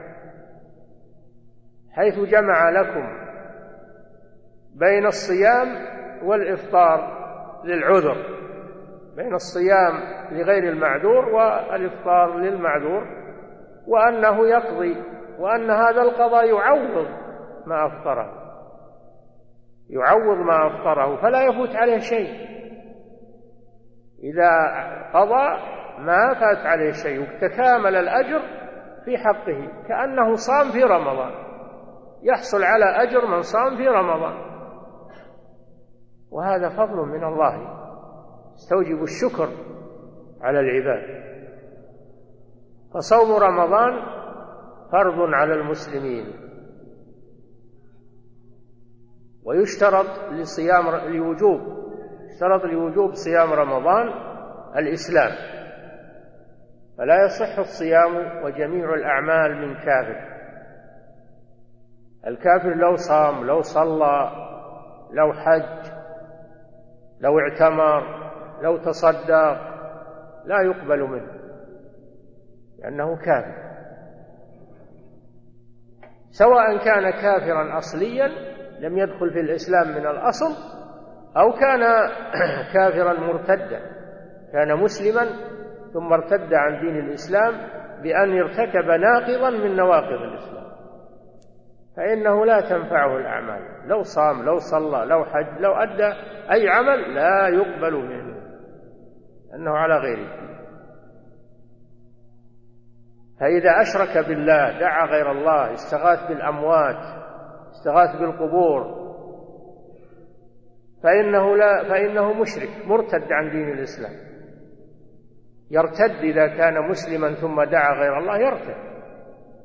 [1.92, 3.08] حيث جمع لكم
[4.74, 5.68] بين الصيام
[6.22, 7.24] والإفطار
[7.64, 8.16] للعذر.
[9.16, 9.92] بين الصيام
[10.32, 13.06] لغير المعذور والإفطار للمعذور.
[13.86, 14.96] وأنه يقضي
[15.38, 17.06] وأن هذا القضاء يعوض
[17.66, 18.43] ما أفطره.
[19.90, 22.54] يعوض ما أفطره فلا يفوت عليه شيء.
[24.22, 24.50] إذا
[25.14, 25.58] قضى
[25.98, 28.40] ما فات عليه شيء وتكامل الأجر
[29.04, 31.32] في حقه كأنه صام في رمضان.
[32.22, 34.54] يحصل على أجر من صام في رمضان.
[36.30, 37.84] وهذا فضل من الله.
[38.54, 39.48] يستوجب الشكر
[40.42, 41.24] على العباد.
[42.94, 43.92] فصوم رمضان
[44.92, 46.43] فرض على المسلمين.
[49.44, 51.60] ويشترط لصيام لوجوب
[52.30, 54.08] يشترط لوجوب صيام رمضان
[54.76, 55.30] الإسلام.
[56.98, 60.34] فلا يصح الصيام وجميع الأعمال من كافر.
[62.26, 64.30] الكافر لو صام لو صلى
[65.10, 65.92] لو حج
[67.20, 68.30] لو اعتمر
[68.62, 69.74] لو تصدق
[70.44, 71.32] لا يقبل منه
[72.78, 73.64] لأنه كافر.
[76.30, 78.53] سواء كان كافرا أصليا
[78.84, 80.54] لم يدخل في الإسلام من الأصل
[81.36, 81.80] أو كان
[82.74, 83.80] كافرا مرتدا
[84.52, 85.26] كان مسلما
[85.92, 87.54] ثم ارتد عن دين الإسلام
[88.02, 90.64] بأن ارتكب ناقضا من نواقض الإسلام.
[91.96, 93.88] فإنه لا تنفعه الأعمال.
[93.88, 96.12] لو صام لو صلى لو حج لو أدى
[96.52, 98.34] أي عمل لا يقبل منه
[99.54, 100.54] أنه على غير الدين
[103.40, 107.23] فإذا أشرك بالله دعا غير الله استغاث بالأموات
[107.84, 109.04] استغاث بالقبور.
[111.02, 114.12] فإنه لا فإنه مشرك مرتد عن دين الإسلام.
[115.70, 118.94] يرتد إذا كان مسلما ثم دعا غير الله يرتد.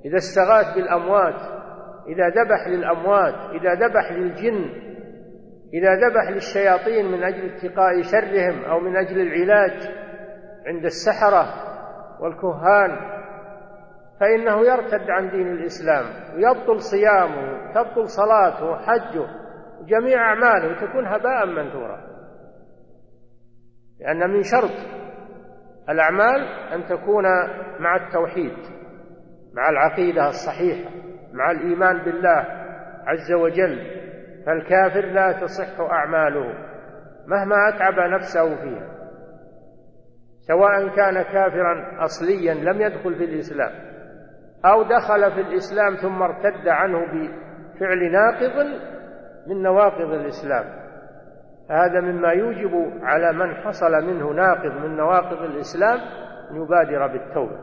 [0.06, 1.60] إذا استغاث بالأموات
[2.08, 4.70] إذا ذبح للأموات إذا ذبح للجن
[5.74, 9.96] إذا ذبح للشياطين من أجل اتقاء شرهم أو من أجل العلاج
[10.66, 11.46] عند السحرة
[12.20, 13.19] والكهان
[14.20, 16.06] فإنه يرتد عن دين الإسلام
[16.36, 19.28] ويبطل صيامه تبطل صلاته وحجه
[19.82, 22.00] وجميع أعماله تكون هباء منثورا.
[24.00, 25.00] لأن من شرط
[25.90, 26.42] الأعمال
[26.74, 27.24] أن تكون
[27.80, 28.58] مع التوحيد
[29.54, 30.90] مع العقيدة الصحيحة
[31.34, 32.46] مع الإيمان بالله
[33.06, 34.00] عز وجل.
[34.46, 36.54] فالكافر لا تصح أعماله
[37.28, 38.90] مهما أتعب نفسه فيها
[40.42, 43.89] سواء كان كافرا أصليا لم يدخل في الإسلام.
[44.66, 48.66] أو دخل في الإسلام ثم ارتد عنه بفعل ناقض
[49.48, 50.66] من نواقض الإسلام.
[51.70, 56.00] هذا مما يوجب على من حصل منه ناقض من نواقض الإسلام
[56.52, 57.60] أن يبادر بالتوبة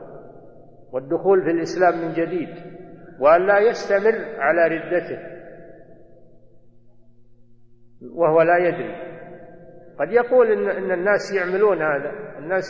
[0.93, 2.49] والدخول في الإسلام من جديد
[3.21, 5.19] وأن لا يستمر على ردته
[8.15, 9.07] وهو لا يدري.
[10.01, 12.65] قد يقول إن, إن الناس يعملون هذا الناس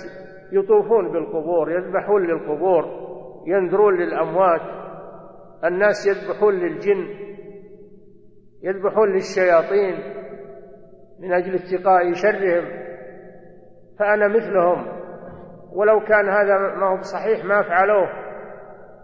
[0.52, 3.05] يطوفون بالقبور يذبحون للقبور
[3.46, 4.60] ينذرون للأموات
[5.64, 7.08] الناس يذبحون للجن
[8.62, 10.16] يذبحون للشياطين
[11.20, 12.64] من أجل اتقاء شرهم
[13.98, 14.86] فأنا مثلهم
[15.72, 18.08] ولو كان هذا ما هو صحيح ما فعلوه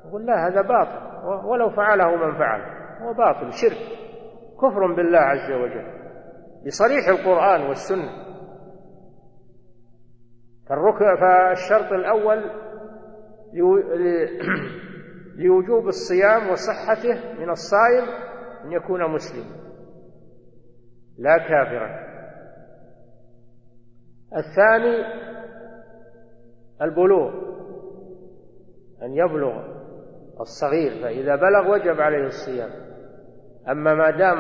[0.09, 1.13] يقول لا هذا باطل
[1.47, 2.65] ولو فعله من فعله
[3.01, 3.99] هو باطل شرك
[4.57, 6.03] كفر بالله عز وجل
[6.67, 8.23] بصريح القرآن والسنة.
[11.21, 12.51] فالشرط الأول
[15.37, 18.05] لوجوب الصيام وصحته من الصائم
[18.65, 19.63] أن يكون مسلما
[21.19, 22.13] لا كافرا.
[24.37, 25.05] الثاني
[26.83, 27.33] البلوغ
[29.03, 29.63] أن يبلغ
[30.41, 32.71] الصغير فإذا بلغ وجب عليه الصيام.
[33.69, 34.39] أما ما دام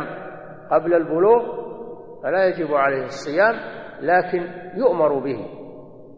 [0.71, 1.63] قبل البلوغ
[2.23, 3.55] فلا يجب عليه الصيام
[4.01, 5.47] لكن يؤمر به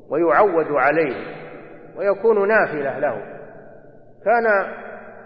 [0.08, 1.43] ويعود عليه.
[1.96, 3.34] ويكون نافلة له.
[4.24, 4.46] كان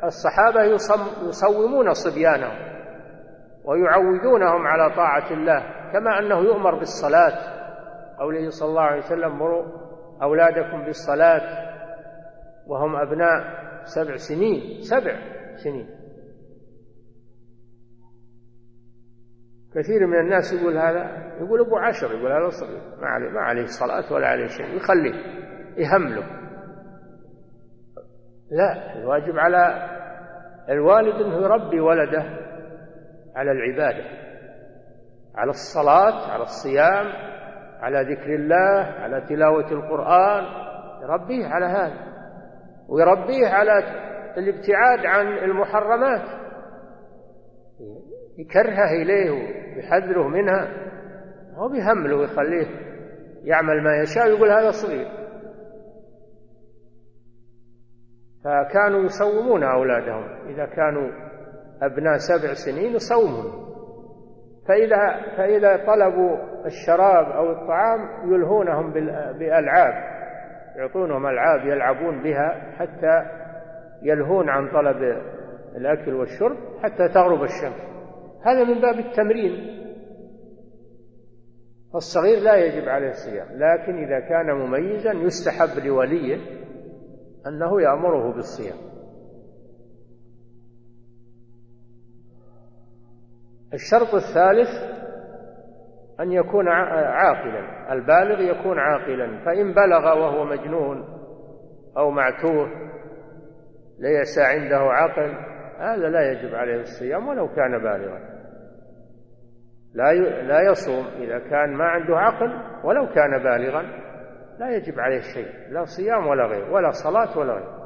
[0.04, 0.62] الصحابة
[1.28, 2.68] يصومون صبيانهم
[3.64, 7.58] ويعودونهم على طاعة الله كما أنه يؤمر بالصلاة.
[8.18, 9.64] قوله صلى الله عليه وسلم مروا
[10.22, 11.68] أولادكم بالصلاة.
[12.66, 15.18] وهم أبناء سبع سنين سبع
[15.56, 15.88] سنين.
[19.74, 23.66] كثير من الناس يقول هذا يقول أبو عشر يقول هذا صغير ما عليه ما عليه
[23.66, 25.14] صلاة ولا عليه شيء يخليه
[25.76, 26.47] يهمله.
[28.50, 29.88] لا الواجب على
[30.68, 32.22] الوالد أنه يربي ولده
[33.36, 34.04] على العبادة
[35.34, 37.06] على الصلاة على الصيام
[37.80, 40.44] على ذكر الله على تلاوة القرآن
[41.02, 42.08] يربيه على هذا
[42.88, 43.78] ويربيه على
[44.36, 46.22] الابتعاد عن المحرمات
[48.38, 50.68] يكرهه إليه ويحذره منها
[51.54, 52.66] هو بيهمله ويخليه
[53.44, 55.17] يعمل ما يشاء ويقول هذا صغير.
[58.44, 60.48] فكانوا يصومون أولادهم.
[60.48, 61.10] إذا كانوا
[61.82, 63.68] أبناء سبع سنين يصومون.
[64.68, 66.36] فإذا فإذا طلبوا
[66.66, 68.92] الشراب أو الطعام يلهونهم
[69.38, 69.94] بألعاب
[70.76, 73.26] يعطونهم ألعاب يلعبون بها حتى
[74.02, 75.22] يلهون عن طلب
[75.76, 77.88] الأكل والشرب حتى تغرب الشمس.
[78.44, 79.78] هذا من باب التمرين.
[81.92, 86.38] فالصغير لا يجب عليه الصيام لكن إذا كان مميزا يستحب لوليه
[87.46, 88.78] أنه يأمره بالصيام.
[93.74, 94.68] الشرط الثالث
[96.20, 97.92] أن يكون عاقلا.
[97.92, 99.44] البالغ يكون عاقلا.
[99.44, 101.04] فإن بلغ وهو مجنون
[101.96, 102.68] أو معتوه
[103.98, 105.34] ليس عنده عقل
[105.78, 108.38] هذا لا يجب عليه الصيام ولو كان بالغا.
[109.94, 110.12] لا
[110.42, 112.50] لا يصوم إذا كان ما عنده عقل
[112.84, 114.07] ولو كان بالغا.
[114.58, 117.78] لا يجب عليه شيء لا صيام ولا غير ولا صلاة ولا غير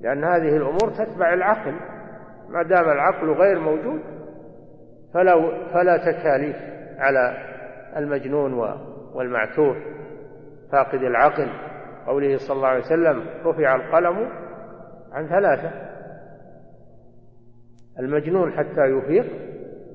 [0.00, 1.72] لأن هذه الأمور تتبع العقل.
[2.48, 4.00] ما دام العقل غير موجود
[5.14, 5.34] فلا
[5.72, 6.56] فلا تكاليف
[6.98, 7.36] على
[7.96, 8.52] المجنون
[9.14, 9.76] والمعتوه
[10.72, 11.48] فاقد العقل.
[12.06, 14.30] قوله صلى الله عليه وسلم رفع القلم
[15.12, 15.70] عن ثلاثة.
[17.98, 19.26] المجنون حتى يفيق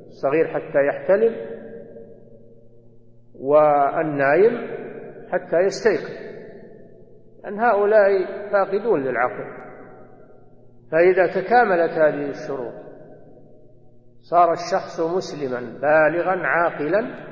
[0.07, 1.36] الصغير حتى يحتلم
[3.39, 4.80] والنايم
[5.32, 6.32] حتى يستيقظ.
[7.47, 9.61] أن هؤلاء فاقدون للعقل
[10.91, 12.73] فإذا تكاملت هذه الشروط
[14.21, 17.32] صار الشخص مسلما بالغا عاقلا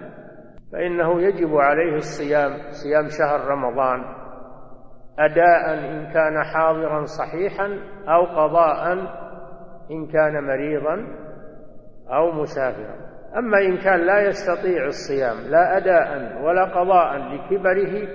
[0.73, 4.03] فإنه يجب عليه الصيام صيام شهر رمضان
[5.19, 8.93] أداء إن كان حاضرا صحيحا أو قضاء
[9.91, 11.07] إن كان مريضا
[12.07, 13.08] أو مسافرا.
[13.37, 18.07] أما إن كان لا يستطيع الصيام لا أداء ولا قضاء لكبره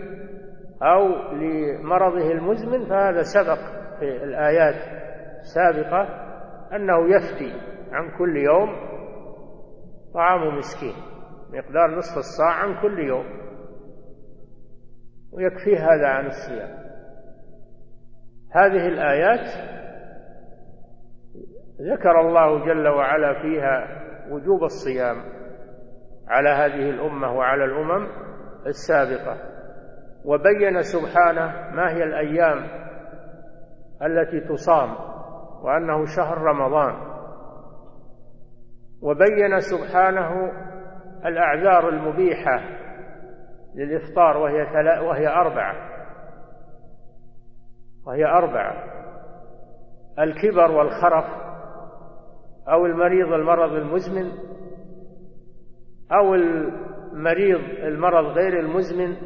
[0.83, 3.59] أو لمرضه المزمن فهذا سبق
[3.99, 4.75] في الآيات
[5.41, 6.09] السابقة
[6.73, 7.53] أنه يفتي
[7.93, 8.69] عن كل يوم
[10.15, 10.95] طعام مسكين
[11.53, 13.25] مقدار نصف الصاع عن كل يوم
[15.33, 16.85] ويكفي هذا عن الصيام.
[18.53, 19.75] هذه الآيات
[21.81, 25.16] ذكر الله جل وعلا فيها وجوب الصيام
[26.29, 28.07] على هذه الأمة وعلى الأمم
[28.66, 29.37] السابقة.
[30.25, 32.66] وبين سبحانه ما هي الأيام
[34.03, 34.95] التي تصام
[35.62, 36.95] وأنه شهر رمضان.
[39.03, 40.53] وبين سبحانه
[41.27, 42.61] الأعذار المبيحة
[43.75, 44.62] للإفطار وهي
[45.01, 45.75] وهي أربعة.
[48.07, 48.95] وهي أربعة.
[50.18, 51.44] الكبر والخرف
[52.69, 54.33] أو المريض المرض المزمن
[56.12, 59.17] أو المريض المرض غير المزمن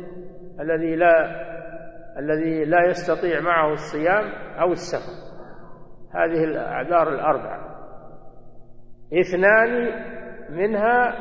[0.61, 1.49] الذي لا
[2.19, 4.25] الذي لا يستطيع معه الصيام
[4.61, 5.29] أو السفر.
[6.15, 7.61] هذه الأعذار الأربعة.
[9.21, 9.91] اثنان
[10.51, 11.15] منها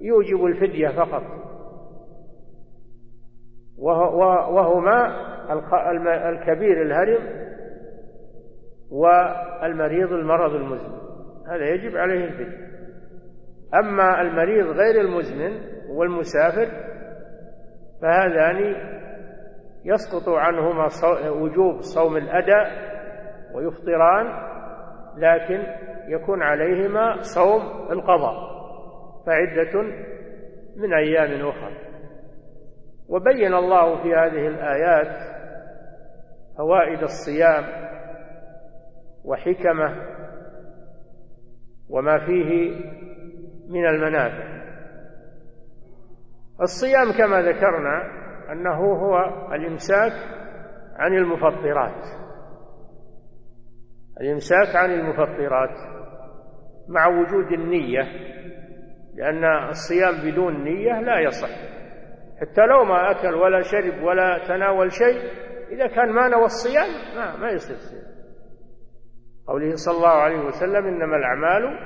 [0.00, 1.22] يوجب الفدية فقط.
[4.50, 5.30] وهما
[6.28, 7.50] الكبير الهرم
[8.90, 11.00] والمريض المرض المزمن.
[11.48, 12.70] هذا يجب عليه الفدية.
[13.74, 16.70] أما المريض غير المزمن والمسافر
[18.02, 18.74] فهذان
[19.84, 20.88] يسقط عنهما
[21.30, 22.70] وجوب صوم الأداء
[23.54, 24.26] ويفطران
[25.16, 25.62] لكن
[26.08, 27.62] يكون عليهما صوم
[27.92, 28.50] القضاء
[29.26, 29.82] فعدة
[30.76, 31.76] من أيام أخرى.
[33.08, 35.16] وبين الله في هذه الآيات
[36.58, 37.89] فوائد الصيام
[39.24, 40.06] وحكمة
[41.90, 42.74] وما فيه
[43.68, 44.60] من المنافع.
[46.60, 48.02] الصيام كما ذكرنا
[48.52, 49.18] أنه هو
[49.54, 50.12] الإمساك
[50.96, 52.04] عن المفطرات.
[54.20, 55.76] الإمساك عن المفطرات
[56.88, 58.02] مع وجود النية
[59.14, 61.48] لأن الصيام بدون نية لا يصح.
[62.40, 65.30] حتى لو ما أكل ولا شرب ولا تناول شيء
[65.70, 68.09] إذا كان ما نوى الصيام ما ما يصير صيام.
[69.46, 71.78] قوله صلى الله عليه وسلم إنما الأعمال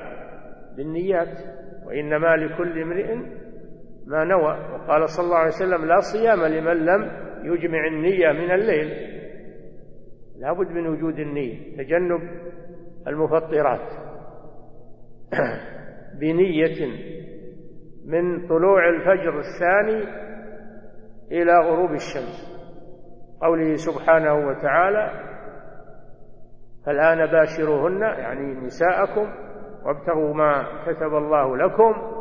[0.77, 1.37] بالنيات
[1.85, 3.15] وإنما لكل امرئ
[4.05, 4.57] ما نوى.
[4.73, 7.11] وقال صلى الله عليه وسلم لا صيام لمن لم
[7.43, 8.89] يجمع النية من الليل.
[10.37, 12.21] لا بد من وجود النية تجنب
[13.07, 13.89] المفطرات.
[16.21, 16.87] بنية
[18.05, 20.03] من طلوع الفجر الثاني
[21.31, 22.55] إلى غروب الشمس.
[23.41, 25.34] قوله سبحانه وتعالى
[26.85, 29.33] فالآن باشروهن يعني نساءكم
[29.85, 32.15] وابتغوا ما كتب الله لكم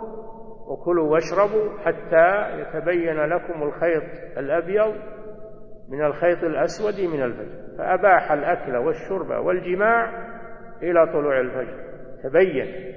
[0.66, 4.02] وكلوا واشربوا حتى يتبين لكم الخيط
[4.38, 4.94] الأبيض
[5.88, 7.64] من الخيط الأسود من الفجر.
[7.78, 10.28] فأباح الأكل والشرب والجماع
[10.82, 11.84] إلى طلوع الفجر.
[12.22, 12.94] تبين.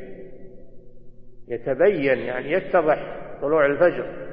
[1.47, 4.27] يتبين يعني يتضح طلوع الفجر.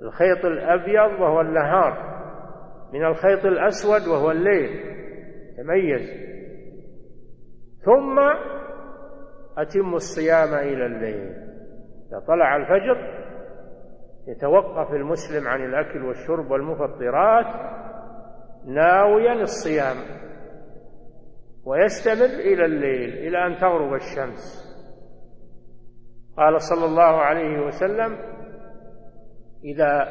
[0.00, 2.18] الخيط الأبيض وهو النهار.
[2.92, 4.70] من الخيط الأسود وهو الليل.
[5.58, 6.10] تميز
[7.84, 8.18] ثم
[9.58, 11.32] أتم الصيام إلى الليل.
[12.08, 13.18] إذا طلع الفجر
[14.28, 17.46] يتوقف المسلم عن الأكل والشرب والمفطرات
[18.66, 19.96] ناويا الصيام
[21.64, 24.68] ويستمر إلى الليل إلى أن تغرب الشمس.
[26.36, 28.18] قال صلى الله عليه وسلم
[29.64, 30.08] إذا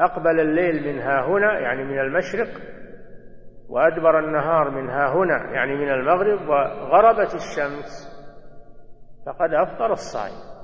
[0.00, 2.75] أقبل الليل من ها هنا يعني من المشرق
[3.68, 8.16] وأدبر النهار من ها هنا يعني من المغرب وغربت الشمس.
[9.26, 10.56] فقد أفطر الصائم.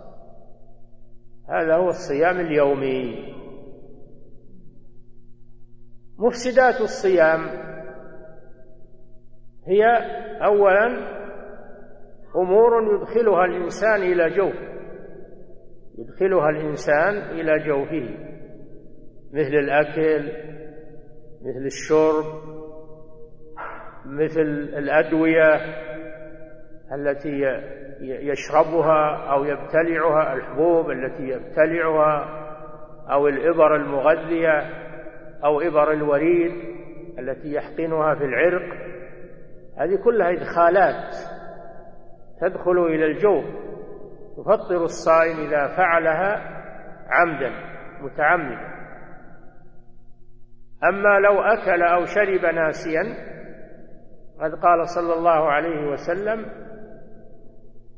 [1.48, 3.32] هذا هو الصيام اليومي.
[6.18, 7.40] مفسدات الصيام
[9.66, 9.84] هي
[10.44, 10.86] اولا
[12.36, 14.55] أمور يدخلها الإنسان إلى جوف
[15.98, 18.32] يدخلها الإنسان إلى جوفه
[19.32, 20.32] مثل الأكل
[21.42, 22.51] مثل الشرب
[24.07, 24.40] مثل
[24.78, 25.61] الأدوية
[26.92, 27.61] التي
[28.00, 32.42] يشربها أو يبتلعها الحبوب التي يبتلعها
[33.11, 34.61] أو الإبر المغذية
[35.44, 36.53] أو إبر الوريد
[37.18, 38.76] التي يحقنها في العرق.
[39.78, 41.14] هذه كلها إدخالات
[42.40, 43.44] تدخل إلى الجوف
[44.36, 46.42] تفطر الصائم إذا فعلها
[47.11, 47.50] عمدا
[48.03, 48.72] متعمدا.
[50.84, 53.03] أما لو أكل أو شرب ناسيا
[54.43, 56.47] قد قال صلى الله عليه وسلم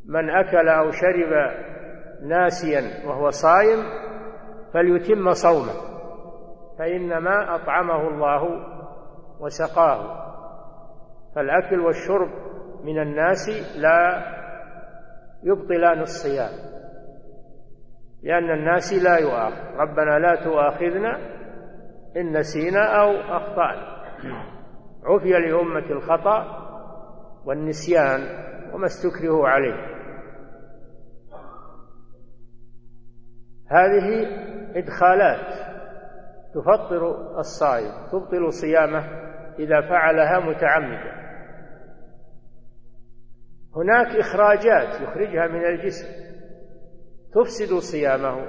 [0.07, 1.33] من أكل أو شرب
[2.23, 3.79] ناسيا وهو صائم
[4.75, 5.95] فليتم صومه
[6.79, 8.43] فإنما أطعمه الله
[9.41, 10.25] وسقاه.
[11.37, 12.29] فالأكل والشرب
[12.85, 14.23] من الناس لا
[15.43, 16.75] يبطلان الصيام
[18.23, 19.77] لأن الناس لا يؤاخذ.
[19.77, 21.19] ربنا لا تؤاخذنا
[22.17, 23.95] إن نسينا أو أخطأنا.
[25.05, 26.65] عفي لأمة الخطأ
[27.45, 28.21] والنسيان
[28.73, 29.95] وما استكرهوا عليه.
[33.71, 34.27] هذه
[34.77, 35.55] إدخالات
[36.55, 39.05] تفطر الصائم تبطل صيامه
[39.59, 41.15] إذا فعلها متعمدا.
[43.77, 46.07] هناك إخراجات يخرجها من الجسم
[47.35, 48.47] تفسد صيامه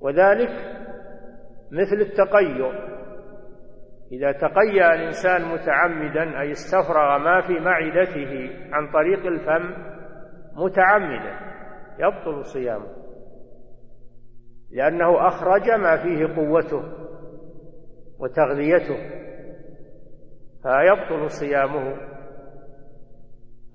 [0.00, 0.50] وذلك
[1.72, 2.97] مثل التقيؤ.
[4.12, 9.74] إذا تقيأ الإنسان متعمدا أي استفرغ ما في معدته عن طريق الفم
[10.56, 11.38] متعمدا
[11.98, 12.98] يبطل صيامه.
[14.70, 16.82] لأنه أخرج ما فيه قوته
[18.18, 18.96] وتغذيته
[20.62, 21.96] فيبطل صيامه.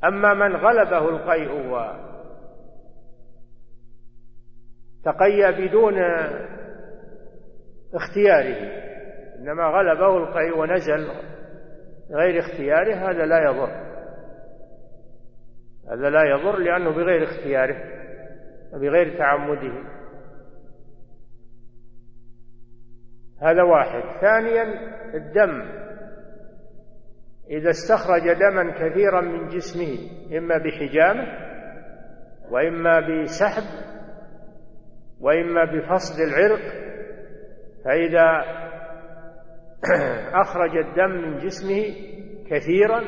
[0.04, 1.52] أما من غلبه القيء
[5.06, 5.94] وتقيأ بدون
[7.94, 8.84] اختياره
[9.44, 11.08] إنما غلبه القيء ونزل
[12.12, 13.72] غير اختياره هذا لا يضر.
[15.92, 17.76] هذا لا يضر لأنه بغير اختياره
[18.74, 19.84] وبغير تعمده.
[23.42, 24.22] هذا واحد.
[24.22, 24.64] ثانيا
[25.14, 25.84] الدم.
[27.50, 29.98] إذا استخرج دما كثيرا من جسمه
[30.38, 31.28] إما بحجامة
[32.52, 33.64] وإما بسحب
[35.22, 36.62] وإما بفصد العرق
[37.86, 38.44] فإذا
[40.44, 41.84] أخرج الدم من جسمه
[42.50, 43.02] كثيرا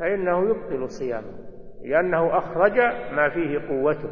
[0.00, 1.46] فإنه يبطل صيامه
[1.82, 2.78] لأنه أخرج
[3.12, 4.10] ما فيه قوته.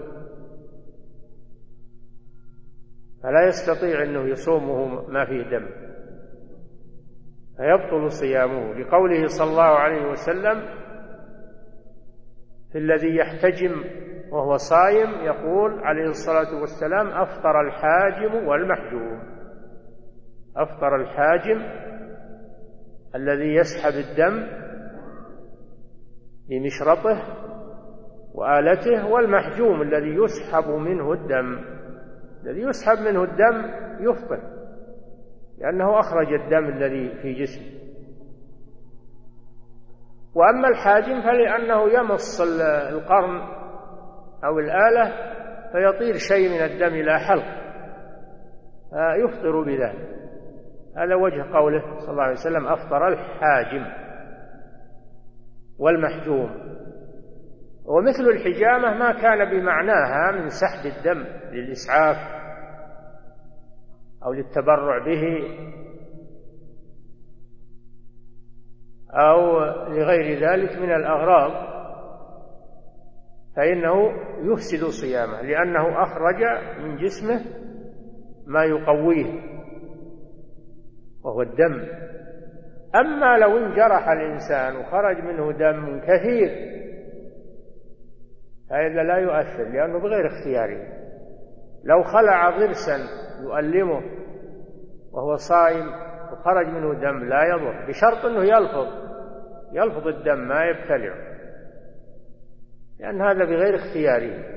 [3.22, 5.66] فلا يستطيع أنه يصومه ما فيه دم.
[7.56, 8.74] فيبطل صيامه.
[8.74, 10.84] لقوله صلى الله عليه وسلم
[12.72, 13.84] في الذي يحتجم
[14.30, 19.33] وهو صايم يقول عليه الصلاة والسلام أفطر الحاجم والمحجوم.
[20.56, 21.62] أفطر الحاجم
[23.14, 24.46] الذي يسحب الدم
[26.48, 27.22] بمشرطه
[28.34, 31.64] وآلته والمحجوم الذي يسحب منه الدم.
[32.44, 34.40] الذي يسحب منه الدم يفطر
[35.58, 37.84] لأنه أخرج الدم الذي في جسمه.
[40.34, 42.40] وأما الحاجم فلأنه يمص
[42.90, 43.40] القرن
[44.44, 45.34] أو الآلة
[45.72, 47.44] فيطير شيء من الدم إلى حلق
[48.90, 50.13] فيفطر بذلك.
[50.96, 53.86] هذا وجه قوله صلى الله عليه وسلم أفطر الحاجم
[55.78, 56.50] والمحجوم.
[57.84, 62.16] ومثل الحجامة ما كان بمعناها من سحب الدم للإسعاف
[64.24, 65.48] أو للتبرع به
[69.10, 71.74] أو لغير ذلك من الأغراض
[73.56, 76.42] فإنه يفسد صيامه لأنه أخرج
[76.78, 77.40] من جسمه
[78.46, 79.53] ما يقويه.
[81.24, 81.88] وهو الدم.
[82.94, 86.74] أما لو انجرح الإنسان وخرج منه دم كثير
[88.70, 90.86] هذا لا يؤثر لأنه بغير اختياره
[91.84, 92.98] لو خلع ضرسا
[93.42, 94.02] يؤلمه
[95.12, 95.86] وهو صائم
[96.32, 99.04] وخرج منه دم لا يضر بشرط أنه يلفظ
[99.72, 101.34] يلفظ الدم ما يبتلعه.
[103.00, 104.54] لأن هذا بغير اختياره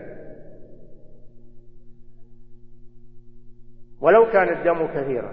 [4.01, 5.31] ولو كان الدم كثيرا.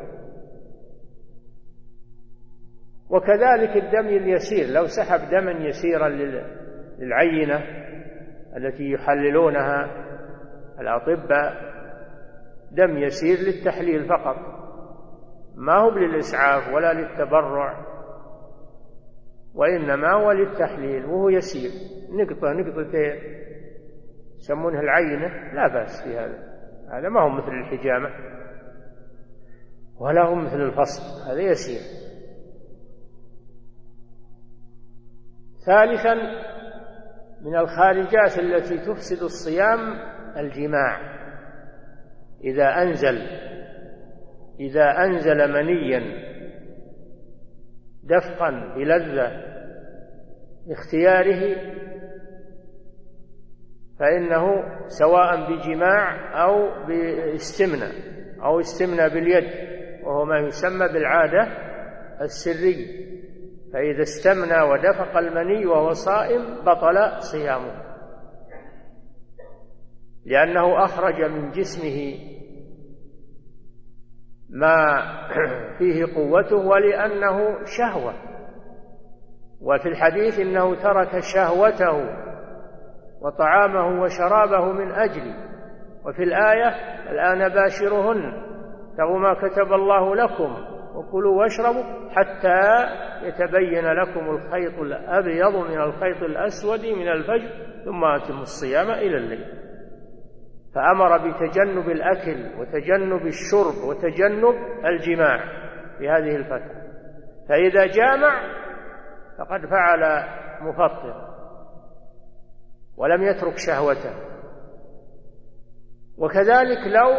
[3.10, 6.08] وكذلك الدم اليسير لو سحب دما يسيرا
[6.98, 7.62] للعينة
[8.56, 10.04] التي يحللونها
[10.80, 11.74] الأطباء
[12.72, 14.36] دم يسير للتحليل فقط.
[15.56, 17.86] ما هو للإسعاف ولا للتبرع
[19.54, 21.70] وإنما هو للتحليل وهو يسير.
[22.12, 23.14] نقطة نقطتين
[24.38, 26.54] يسمونها العينة لا بأس في هذا.
[26.92, 28.10] هذا ما هو مثل الحجامة
[30.00, 32.03] ولا هو مثل الفصل هذا يسير.
[35.66, 36.14] ثالثا
[37.40, 39.80] من الخارجات التي تفسد الصيام
[40.36, 41.00] الجماع.
[42.44, 43.18] إذا أنزل
[44.60, 46.24] إذا أنزل منيا
[48.04, 49.44] دفقا بلذة
[50.66, 51.56] باختياره
[54.00, 54.46] فإنه
[54.86, 57.92] سواء بجماع أو باستمناء
[58.42, 59.44] أو استمناء باليد
[60.04, 61.48] وهو ما يسمى بالعادة
[62.20, 63.04] السرية.
[63.74, 67.82] فإذا استمنى ودفق المني وهو صائم بطل صيامه.
[70.26, 72.18] لأنه أخرج من جسمه
[74.50, 75.02] ما
[75.78, 78.14] فيه قوته ولأنه شهوة.
[79.60, 82.24] وفي الحديث إنه ترك شهوته
[83.20, 85.34] وطعامه وشرابه من أجلي
[86.06, 86.68] وفي الآية
[87.10, 88.44] الآن باشرهن
[88.90, 90.73] ابتغوا ما كتب الله لكم.
[90.94, 92.60] وكلوا واشربوا حتى
[93.22, 97.48] يتبين لكم الخيط الأبيض من الخيط الأسود من الفجر
[97.84, 99.44] ثم أتموا الصيام إلى الليل.
[100.74, 105.38] فأمر بتجنب الأكل وتجنب الشرب وتجنب الجماع
[105.98, 106.84] في هذه الفترة
[107.48, 108.42] فإذا جامع
[109.38, 110.24] فقد فعل
[110.60, 111.34] مفطر
[112.96, 114.14] ولم يترك شهوته.
[116.18, 117.10] وكذلك لو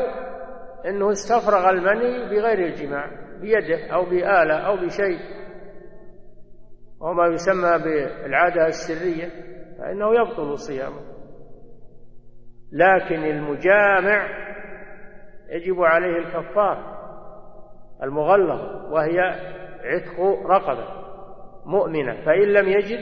[0.85, 5.19] أنه استفرغ المني بغير الجماع بيده أو بآلة أو بشيء
[7.01, 9.29] وما يسمى بالعادة السرية
[9.79, 11.01] فإنه يبطل صيامه.
[12.71, 14.27] لكن المجامع
[15.49, 16.95] يجب عليه الكفار
[18.03, 19.19] المغلظ وهي
[19.83, 20.19] عتق
[20.49, 20.87] رقبة
[21.65, 22.25] مؤمنة.
[22.25, 22.99] فإن لم يجد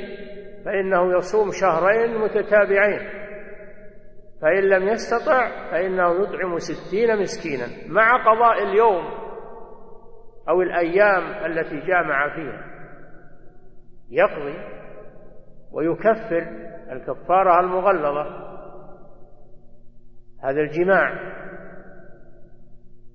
[0.65, 3.09] فإنه يصوم شهرين متتابعين.
[4.41, 7.65] فإن لم يستطع فإنه يطعم ستين مسكينا.
[7.87, 9.22] مع قضاء اليوم
[10.49, 12.73] أو الأيام التي جامع فيها.
[14.09, 14.57] يقضي
[15.71, 16.47] ويكفر
[16.91, 18.53] الكفارة المغلظة.
[20.43, 21.33] هذا الجماع.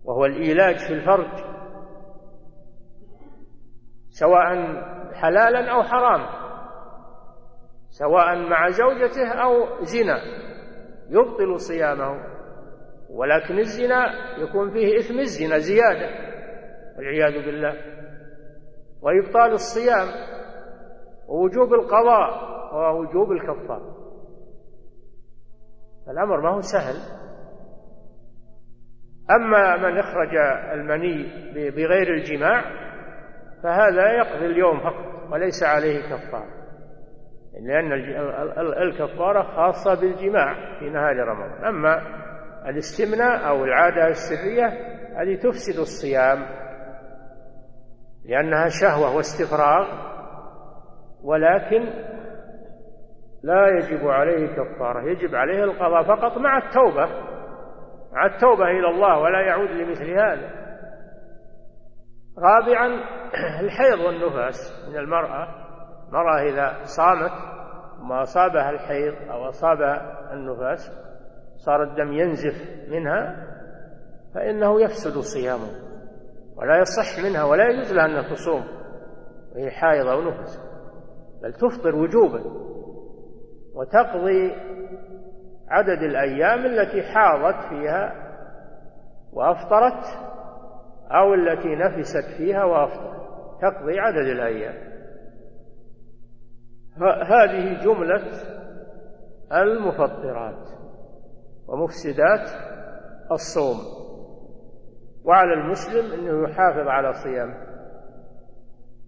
[0.05, 1.45] وهو الإيلاج في الفرج.
[4.09, 4.55] سواء
[5.15, 6.27] حلالا أو حرام
[7.89, 10.19] سواء مع زوجته أو زنا.
[11.09, 12.39] يبطل صيامه.
[13.11, 14.07] ولكن الزنا
[14.39, 16.28] يكون فيه إثم الزنا زيادة.
[16.99, 17.75] والعياذ بالله
[19.03, 20.09] وإبطال الصيام
[21.29, 23.99] ووجوب القضاء ووجوب الكفارة
[26.11, 26.95] الأمر ما هو سهل.
[29.31, 30.37] أما من أخرج
[30.73, 31.23] المني
[31.55, 32.65] بغير الجماع
[33.63, 36.59] فهذا يقضي اليوم فقط وليس عليه كفارة
[37.61, 37.93] لأن
[38.83, 41.65] الكفارة خاصة بالجماع في نهار رمضان.
[41.65, 42.03] أما
[42.69, 44.67] الاستمناء أو العادة السرية
[45.17, 46.68] هذه تفسد الصيام.
[48.29, 49.87] لأنها شهوة واستفراغ
[51.25, 51.85] ولكن
[53.43, 57.07] لا يجب عليه كفارة يجب عليه القضاء فقط مع التوبة
[58.13, 60.51] مع التوبة إلى الله ولا يعود لمثل هذا.
[62.39, 62.87] رابعا
[63.61, 65.49] الحيض والنفاس من المرأة
[66.09, 67.33] المرأة إذا صامت
[68.01, 70.93] وما أصابها الحيض أو أصابها النفاس
[71.57, 72.55] صار الدم ينزف
[72.89, 73.47] منها
[74.35, 75.88] فإنه يفسد صيامه.
[76.59, 78.65] ولا يصح منها ولا يجوز لها أن تصوم
[79.55, 80.61] وهي حائض أو نفس
[81.43, 82.43] بل تفطر وجوبا
[83.75, 84.53] وتقضي
[85.69, 88.13] عدد الأيام التي حاضت فيها
[89.33, 90.05] وأفطرت
[91.11, 93.19] أو التي نفست فيها وأفطرت
[93.61, 94.89] تقضي عدد الأيام.
[97.27, 98.23] هذه جملة
[99.53, 100.69] المفطرات
[101.69, 102.49] ومفسدات
[103.33, 103.77] الصوم.
[105.25, 107.55] وعلى المسلم أنه يحافظ على صيامه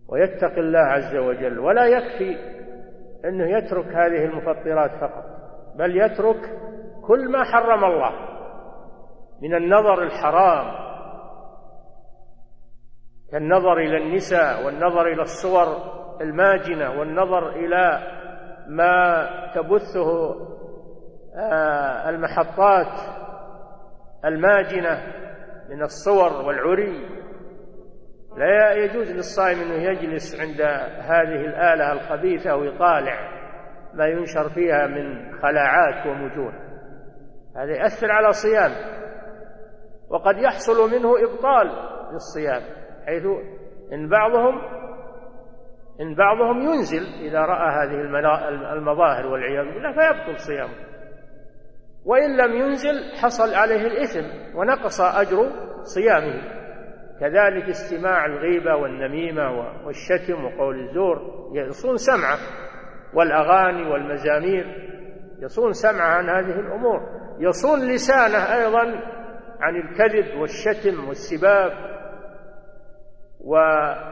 [0.08, 2.36] ويتقي الله عز وجل ولا يكفي
[3.24, 5.24] أنه يترك هذه المفطرات فقط
[5.76, 6.58] بل يترك
[7.06, 8.12] كل ما حرم الله
[9.42, 10.90] من النظر الحرام
[13.32, 15.66] كالنظر إلى النساء والنظر إلى الصور
[16.20, 18.00] الماجنة والنظر إلى
[18.68, 20.36] ما تبثه
[21.36, 23.00] آه، المحطات
[24.24, 25.02] الماجنة
[25.70, 27.20] من الصور والعري.
[28.36, 30.60] لا يجوز للصائم انه يجلس عند
[31.00, 33.40] هذه الآلة الخبيثة ويطالع
[33.94, 36.52] ما ينشر فيها من خلاعات ومجون.
[37.56, 38.70] هذا يأثر على صيام
[40.10, 41.70] وقد يحصل منه إبطال
[42.12, 42.62] للصيام
[43.06, 43.24] حيث
[43.92, 44.62] إن بعضهم
[46.00, 48.00] إن بعضهم ينزل إذا رأى هذه
[48.72, 50.89] المظاهر والعياذ بالله فيبطل صيامه.
[52.04, 55.50] وإن لم ينزل حصل عليه الإثم ونقص أجر
[55.82, 56.60] صيامه.
[57.20, 59.50] كذلك استماع الغيبة والنميمة
[59.84, 62.38] والشتم وقول الزور يصون سمعه
[63.14, 64.90] والأغاني والمزامير
[65.38, 67.00] يصون سمعه عن هذه الأمور.
[67.38, 69.00] يصون لسانه أيضا
[69.60, 71.72] عن الكذب والشتم والسباب
[73.40, 74.08] وشهادات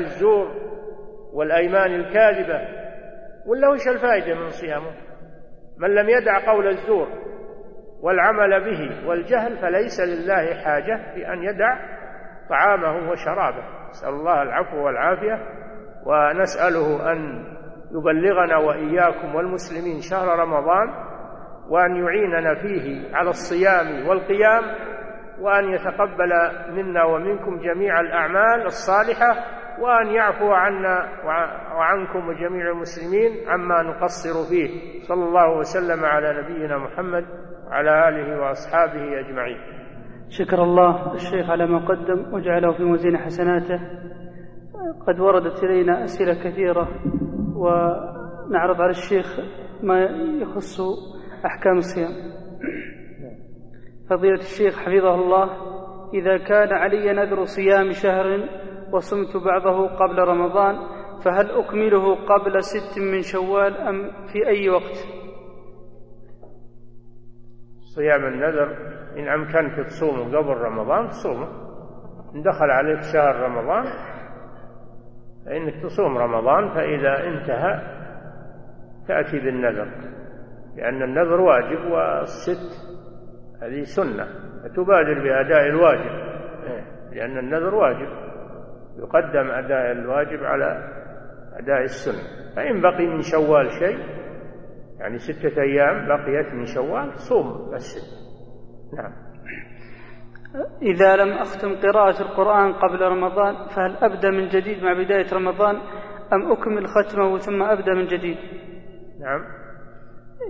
[0.06, 0.70] الزور
[1.32, 2.80] والأيمان الكاذبة.
[3.46, 5.09] ولا وش الفائدة من صيامه؟
[5.80, 7.08] من لم يدع قول الزور
[8.02, 11.76] والعمل به والجهل فليس لله حاجة في أن يدع
[12.48, 13.64] طعامه وشرابه.
[13.90, 15.38] نسأل الله العفو والعافية
[16.06, 17.44] ونسأله أن
[17.90, 20.88] يبلغنا وإياكم والمسلمين شهر رمضان
[21.70, 24.62] وأن يعيننا فيه على الصيام والقيام
[25.40, 26.32] وأن يتقبل
[26.70, 31.08] منا ومنكم جميع الأعمال الصالحة وأن يعفو عنا
[31.76, 35.00] وعنكم وجميع المسلمين عما نقصر فيه.
[35.02, 37.24] صلى الله وسلم على نبينا محمد
[37.66, 39.58] وعلى آله وأصحابه أجمعين.
[40.28, 43.80] شكر الله الشيخ على ما قدم وجعله في موزين حسناته.
[45.06, 46.88] قد وردت إلينا أسئلة كثيرة
[47.56, 49.26] ونعرض على الشيخ
[49.82, 50.00] ما
[50.42, 50.80] يخص
[51.46, 52.10] أحكام الصيام.
[54.10, 55.50] فضيلة الشيخ حفظه الله
[56.14, 58.48] إذا كان علي نذر صيام شهر
[58.92, 60.76] وصمت بعضه قبل رمضان
[61.24, 64.96] فهل أكمله قبل ست من شوال أم في أي وقت؟
[67.94, 68.76] صيام النذر
[69.18, 71.48] إن أمكنك تصومه قبل رمضان تصومه.
[72.34, 73.84] إن دخل عليك شهر رمضان
[75.46, 78.00] فإنك تصوم رمضان فإذا انتهى
[79.08, 79.88] تأتي بالنذر.
[80.76, 82.90] لأن النذر واجب والست
[83.62, 84.26] هذه سنة
[84.62, 86.10] فتبادر بأداء الواجب.
[86.66, 88.29] إيه، لأن النذر واجب.
[88.98, 90.88] يقدم أداء الواجب على
[91.52, 92.40] أداء السنة.
[92.56, 93.98] فإن بقي من شوال شيء
[95.00, 98.20] يعني ستة أيام بقيت من شوال صوم الست
[98.96, 99.12] نعم.
[100.82, 105.76] إذا لم أختم قراءة القرآن قبل رمضان فهل أبدأ من جديد مع بداية رمضان
[106.32, 108.36] أم أكمل ختمه ثم أبدأ من جديد؟
[109.20, 109.44] نعم.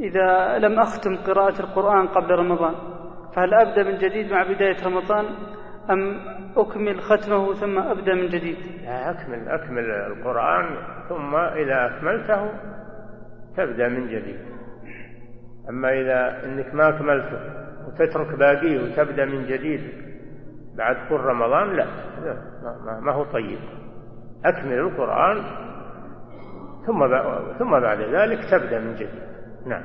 [0.01, 2.75] إذا لم أختم قراءة القرآن قبل رمضان
[3.37, 5.25] فهل أبدأ من جديد مع بداية رمضان
[5.91, 6.21] أم
[6.57, 10.77] أكمل ختمه ثم أبدأ من جديد؟ لا أكمل أكمل القرآن
[11.09, 12.51] ثم إذا أكملته
[13.57, 14.41] تبدأ من جديد.
[15.69, 17.41] أما إذا أنك ما أكملته
[17.87, 19.81] وتترك باقيه وتبدأ من جديد
[20.77, 21.87] بعد كل رمضان لا,
[22.85, 23.59] لا ما هو طيب.
[24.45, 25.43] أكمل القرآن
[26.87, 27.09] ثم
[27.59, 29.23] ثم بعد ذلك تبدأ من جديد.
[29.67, 29.85] نعم.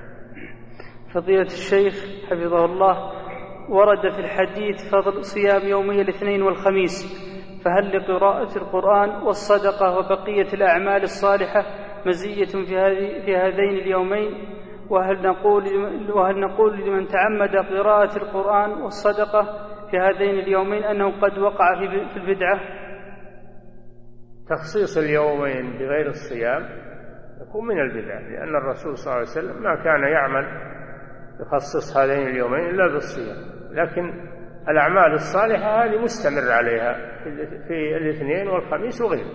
[1.14, 1.93] فضيلة الشيخ
[2.30, 3.24] حفظه الله
[3.70, 7.26] ورد في الحديث فضل صيام يومي الاثنين والخميس
[7.66, 11.63] فهل لقراءة القرآن والصدقة وبقية الأعمال الصالحة
[12.05, 12.66] مزية في,
[13.26, 14.32] في هذين اليومين
[14.89, 15.63] وهل نقول
[16.11, 19.43] وهل نقول لمن تعمد قراءة القرآن والصدقة
[19.91, 21.80] في هذين اليومين أنه قد وقع
[22.13, 22.59] في البدعة؟
[24.49, 26.70] تخصيص اليومين بغير الصيام
[27.41, 30.45] يكون من البدع لأن الرسول صلى الله عليه وسلم ما كان يعمل
[31.39, 34.13] يخصص هذين اليومين إلا بالصيام لكن
[34.69, 36.93] الأعمال الصالحة هذه مستمر عليها
[37.67, 39.32] في الاثنين والخميس وغيره.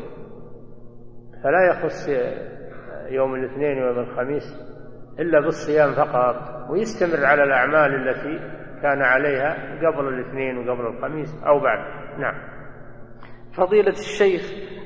[1.45, 2.09] فلا يخص
[3.11, 4.45] يوم الاثنين ويوم الخميس
[5.19, 6.37] إلا بالصيام فقط
[6.71, 8.39] ويستمر على الأعمال التي
[8.83, 9.57] كان عليها
[9.89, 11.79] قبل الاثنين وقبل الخميس أو بعد.
[12.19, 12.35] نعم.
[13.57, 14.43] فضيلة الشيخ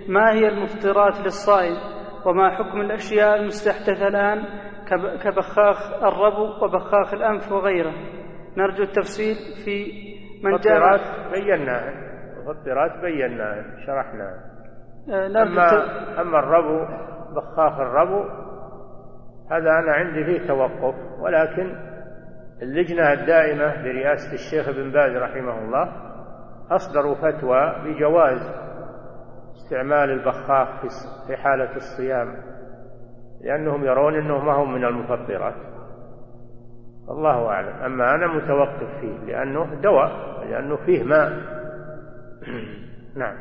[0.09, 1.77] ما هي المفطرات للصائم؟
[2.27, 4.45] وما حكم الأشياء المستحدثة الآن
[5.23, 7.93] كبخاخ الربو وبخاخ الأنف وغيره؟
[8.57, 9.87] نرجو التفصيل في
[10.45, 11.01] من جاء
[11.33, 11.93] بيناها.
[12.39, 14.41] مفطرات بيناها شرحناها.
[15.11, 15.71] آه، أما,
[16.21, 16.87] أما الربو
[17.35, 18.25] بخاخ الربو
[19.51, 20.95] هذا أنا عندي فيه توقف.
[21.21, 21.95] ولكن
[22.63, 25.93] اللجنة الدائمة برئاسة الشيخ ابن باز رحمه الله
[26.71, 28.41] أصدروا فتوى بجواز
[29.57, 30.69] استعمال البخاخ
[31.27, 32.37] في حالة الصيام
[33.41, 35.55] لأنهم يرون أنه ما هو من المفطرات
[37.11, 37.69] الله أعلم.
[37.69, 41.31] أما أنا متوقف فيه لأنه دواء لأنه فيه ماء.
[43.17, 43.37] نعم.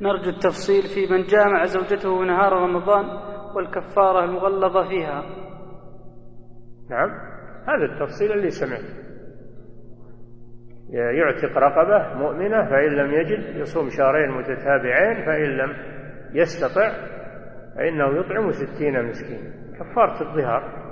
[0.00, 3.04] نرجو التفصيل في من جامع زوجته نهار رمضان
[3.56, 5.22] والكفارة المغلظة فيها.
[6.90, 7.10] نعم.
[7.68, 9.08] هذا التفصيل اللي سمعته.
[10.90, 15.76] يعتق رقبة مؤمنة فإن لم يجد يصوم شهرين متتابعين فإن لم
[16.32, 16.92] يستطع
[17.76, 20.88] فإنه يطعم ستين مسكين كفارة الظهار.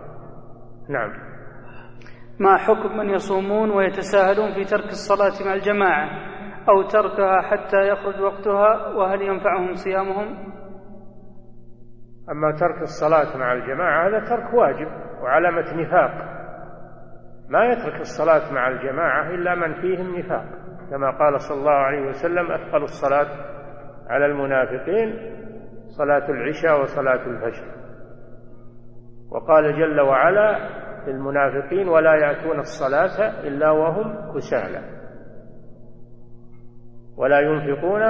[0.89, 1.26] نعم.
[2.41, 6.09] ما حكم من يصومون ويتساهلون في ترك الصلاة مع الجماعة
[6.69, 10.53] أو تركها حتى يخرج وقتها وهل ينفعهم صيامهم؟
[12.31, 14.89] أما ترك الصلاة مع الجماعة هذا ترك واجب
[15.23, 16.37] وعلامة نفاق.
[17.49, 20.45] ما يترك الصلاة مع الجماعة إلا من فيهم نفاق.
[20.91, 23.29] كما قال صلى الله عليه وسلم أثقل الصلاة
[24.09, 25.37] على المنافقين
[25.89, 27.65] صلاة العشاء وصلاة الفجر.
[29.31, 34.81] وقال جل وعلا للمنافقين ولا يأتون الصلاة إلا وهم كسالى.
[37.17, 38.03] ولا ينفقون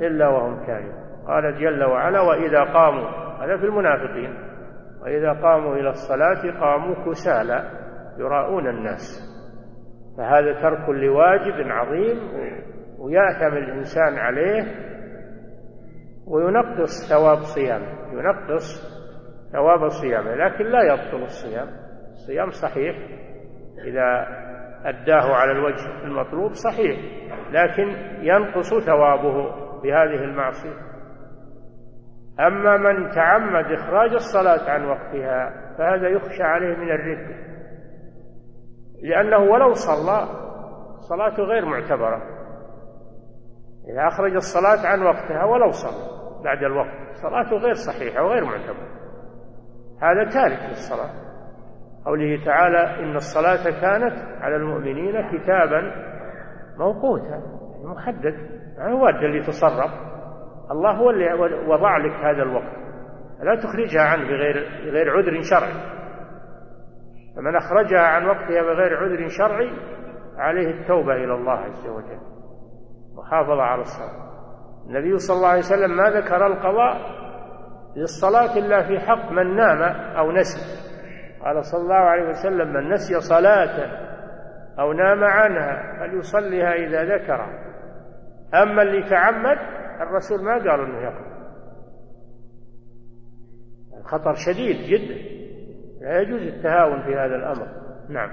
[0.00, 3.08] إلا وهم كارهون قال جل وعلا وإذا قاموا
[3.44, 4.36] هذا في المنافقين
[5.02, 7.70] وإذا قاموا إلى الصلاة قاموا كسالى
[8.18, 9.32] يراءون الناس.
[10.18, 12.18] فهذا ترك لواجب عظيم
[12.98, 14.62] ويأثم الإنسان عليه
[16.26, 18.96] وينقص ثواب صيامه ينقص
[19.52, 21.85] ثواب صيامه لكن لا يبطل الصيام.
[22.26, 22.96] الصيام صحيح
[23.84, 24.26] إذا
[24.84, 26.98] أداه على الوجه المطلوب صحيح
[27.50, 27.88] لكن
[28.20, 29.50] ينقص ثوابه
[29.82, 30.76] بهذه المعصية.
[32.40, 37.36] أما من تعمد إخراج الصلاة عن وقتها فهذا يخشى عليه من الردة
[39.02, 40.28] لأنه ولو صلى
[41.00, 42.22] صلاته غير معتبرة.
[43.92, 48.96] إذا أخرج الصلاة عن وقتها ولو صلى بعد الوقت صلاته غير صحيحة وغير معتبرة.
[50.02, 51.25] هذا تارك للصلاة.
[52.06, 55.92] قوله تعالى إن الصلاة كانت على المؤمنين كتابا
[56.78, 57.42] موقوتا
[57.84, 58.34] محدد
[58.78, 59.90] ما هو اللي يتصرف
[60.70, 61.32] الله هو اللي
[61.68, 62.76] وضع لك هذا الوقت.
[63.42, 65.96] لا تخرجها عنه بغير بغير عذر شرعي.
[67.36, 69.70] فمن أخرجها عن وقتها بغير عذر شرعي
[70.38, 72.20] عليه التوبة إلى الله عز وجل.
[73.18, 74.26] وحافظ على الصلاة.
[74.86, 76.96] النبي صلى الله عليه وسلم ما ذكر القضاء
[77.96, 79.82] للصلاة إلا في حق من نام
[80.16, 80.85] أو نسي.
[81.46, 84.06] قال صلى الله عليه وسلم من نسي صلاة
[84.78, 87.40] أو نام عنها فليصليها إذا ذكر.
[88.54, 89.58] أما اللي تعمد
[90.00, 91.36] الرسول ما قال أنه يقضي
[94.00, 95.36] الخطر شديد جدا.
[96.00, 97.68] لا يجوز التهاون في هذا الأمر.
[98.08, 98.30] نعم.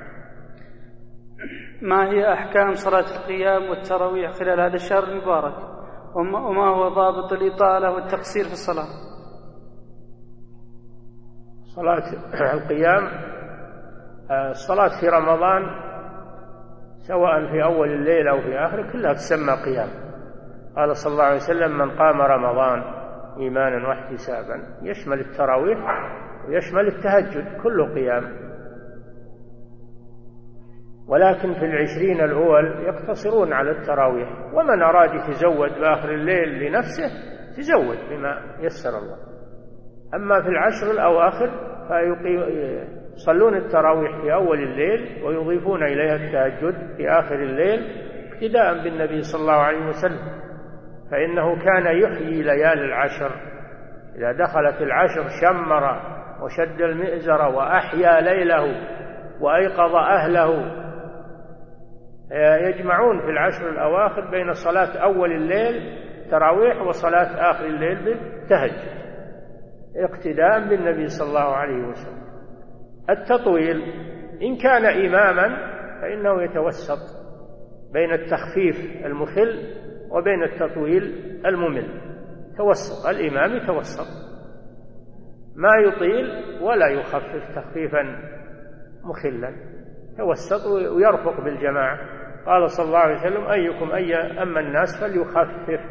[1.81, 5.55] ما هي أحكام صلاة القيام والتراويح خلال هذا الشهر المبارك؟
[6.15, 9.12] وما هو ضابط الإطالة والتقصير في الصلاة؟
[11.75, 12.03] صلاة
[12.53, 13.07] القيام
[14.31, 15.61] آه، الصلاة في رمضان
[17.07, 19.89] سواء في أول الليل أو في آخره كلها تسمى قيام.
[20.75, 22.83] قال صلى الله عليه وسلم من قام رمضان
[23.39, 25.79] إيمانا واحتسابا يشمل التراويح
[26.47, 28.23] ويشمل التهجد كله قيام.
[31.07, 37.09] ولكن في العشرين الأول يقتصرون على التراويح ومن أراد يتزود بآخر الليل لنفسه
[37.57, 39.32] تزود بما يسر الله.
[40.15, 41.51] أما في العشر الأواخر
[41.87, 48.03] فيصلون التراويح في أول الليل ويضيفون إليها التهجد في آخر الليل
[48.33, 50.43] اقتداء بالنبي صلى الله عليه وسلم.
[51.11, 53.31] فإنه كان يحيي ليالي العشر.
[54.15, 56.01] إذا دخلت العشر شمر
[56.43, 58.75] وشد المئزر وأحيا ليله
[59.41, 60.83] وأيقظ أهله.
[62.69, 65.97] يجمعون في العشر الأواخر بين صلاة أول الليل
[66.31, 69.02] تراويح وصلاة آخر الليل بالتهجد.
[69.95, 72.23] اقتداء بالنبي صلى الله عليه وسلم.
[73.09, 73.81] التطويل
[74.41, 77.23] إن كان إماما فإنه يتوسط
[77.93, 79.73] بين التخفيف المخل
[80.11, 81.03] وبين التطويل
[81.45, 82.01] الممل.
[82.57, 84.07] توسط الإمام يتوسط.
[85.55, 86.25] ما يطيل
[86.63, 88.01] ولا يخفف تخفيفا
[89.03, 89.55] مخلا.
[90.17, 90.65] توسط
[90.95, 91.99] ويرفق بالجماعة.
[92.45, 95.81] قال صلى الله عليه وسلم أيكم أي أما الناس فليخفف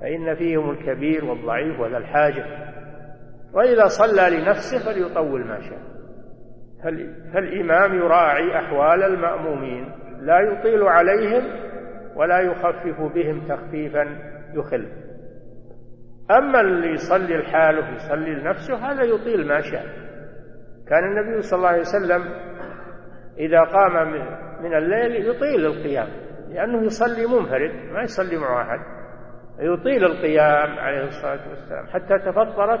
[0.00, 2.73] فإن فيهم الكبير والضعيف وذا الحاجة.
[3.54, 5.78] وإذا صلى لنفسه فليطول ما شاء.
[7.32, 9.92] فالإمام يراعي أحوال المأمومين.
[10.20, 11.42] لا يطيل عليهم
[12.16, 14.06] ولا يخفف بهم تخفيفا
[14.54, 14.88] يخل.
[16.30, 19.84] أما اللي يصلي لحاله يصلي لنفسه هذا يطيل ما شاء.
[20.88, 22.22] كان النبي صلى الله عليه وسلم
[23.38, 24.12] إذا قام
[24.62, 26.08] من الليل يطيل القيام
[26.48, 28.78] لأنه يصلي منفرد ما يصلي مع أحد.
[29.58, 32.80] يطيل القيام عليه الصلاة والسلام حتى تفطرت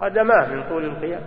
[0.00, 1.22] قدماه من طول القيام.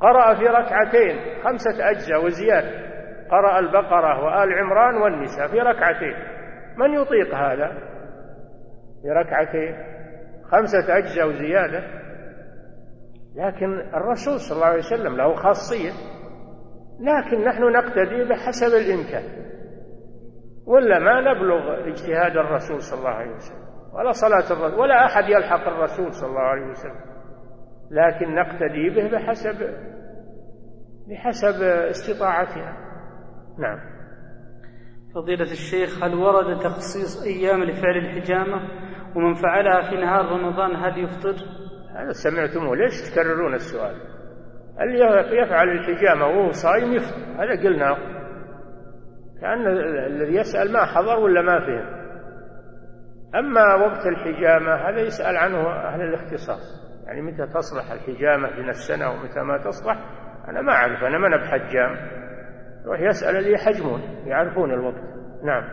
[0.00, 2.88] قرأ في ركعتين خمسة أجزاء وزيادة
[3.30, 6.14] قرأ البقرة وآل عمران والنساء في ركعتين.
[6.76, 7.68] من يطيق هذا؟
[9.02, 9.76] في ركعتين
[10.44, 11.82] خمسة أجزاء وزيادة.
[13.36, 15.90] لكن الرسول صلى الله عليه وسلم له خاصية.
[17.00, 19.48] لكن نحن نقتدي بحسب الإمكان.
[20.66, 23.68] ولا ما نبلغ اجتهاد الرسول صلى الله عليه وسلم.
[23.94, 24.80] ولا صلاة الرسول.
[24.80, 27.17] ولا أحد يلحق الرسول صلى الله عليه وسلم.
[27.90, 29.74] لكن نقتدي به بحسب
[31.08, 32.76] بحسب استطاعتنا.
[33.58, 33.78] نعم.
[35.14, 38.68] فضيلة الشيخ هل ورد تخصيص أيام لفعل الحجامة
[39.16, 41.34] ومن فعلها في نهار رمضان هل يفطر؟
[41.96, 42.76] هذا سمعتموه.
[42.76, 43.94] ليش تكررون السؤال؟
[44.80, 44.98] اللي
[45.42, 47.96] يفعل الحجامة وهو صايم يفطر؟ هذا قلناه
[49.40, 49.66] كأن
[50.06, 51.98] الذي يسأل ما حضر ولا ما فهم.
[53.34, 56.87] أما وقت الحجامة هذا يسأل عنه أهل الاختصاص.
[57.08, 59.98] يعني متى تصلح الحجامة من السنة ومتى ما تصلح
[60.48, 61.96] أنا ما أعرف أنا ما بحجام
[62.84, 65.02] يروح يسأل اللي يحجمون يعرفون الوقت.
[65.44, 65.64] نعم.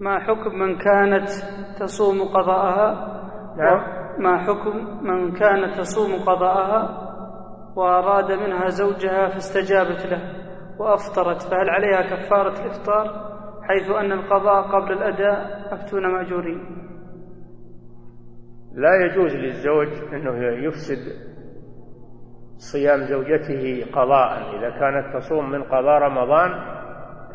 [0.00, 1.28] ما حكم من كانت
[1.80, 3.20] تصوم قضاءها؟
[3.56, 4.00] نعم.
[4.18, 7.10] ما حكم من كانت تصوم قضاءها
[7.76, 10.20] وأراد منها زوجها فاستجابت له
[10.78, 13.30] وأفطرت فهل عليها كفارة الإفطار؟
[13.68, 16.89] حيث أن القضاء قبل الأداء أفتون مأجورين.
[18.74, 21.30] لا يجوز للزوج أنه يفسد
[22.72, 24.58] صيام زوجته قضاء.
[24.58, 26.50] إذا كانت تصوم من قضاء رمضان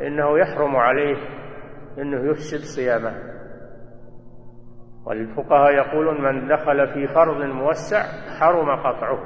[0.08, 1.18] إنه يحرم عليه
[1.98, 3.36] أنه يفسد صيامه.
[5.06, 8.04] والفقهاء يقولون من دخل في فرض موسع
[8.40, 9.20] حرم قطعه.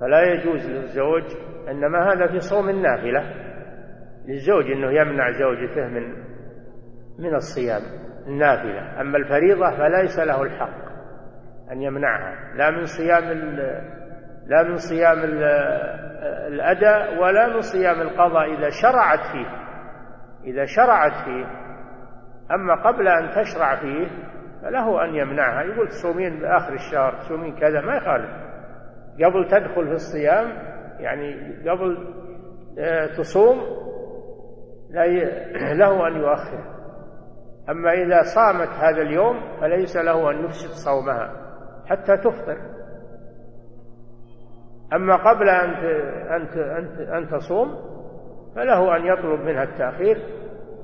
[0.00, 1.22] فلا يجوز للزوج
[1.68, 3.34] إنما هذا في صوم النافلة.
[4.28, 6.12] للزوج أنه يمنع زوجته من
[7.18, 7.82] من الصيام.
[8.26, 9.00] النافلة.
[9.00, 10.92] أما الفريضة فليس له الحق
[11.72, 12.54] أن يمنعها.
[12.54, 13.22] لا من صيام
[14.46, 15.18] لا من صيام
[16.48, 19.46] الأداء ولا من صيام القضاء إذا شرعت فيه.
[20.44, 21.46] إذا شرعت فيه.
[22.54, 24.08] أما قبل أن تشرع فيه
[24.62, 25.62] فله أن يمنعها.
[25.62, 28.30] يقول تصومين بآخر الشهر تصومين كذا ما يخالف.
[29.24, 30.52] قبل تدخل في الصيام
[30.98, 32.14] يعني قبل
[32.78, 33.60] آه، تصوم
[35.74, 36.81] له أن يؤخر.
[37.70, 41.32] أما إذا صامت هذا اليوم فليس له أن يفسد صومها
[41.86, 42.56] حتى تفطر.
[44.92, 45.70] أما قبل أن
[46.30, 46.46] أن
[47.14, 47.68] أن تصوم
[48.56, 50.16] فله أن يطلب منها التأخير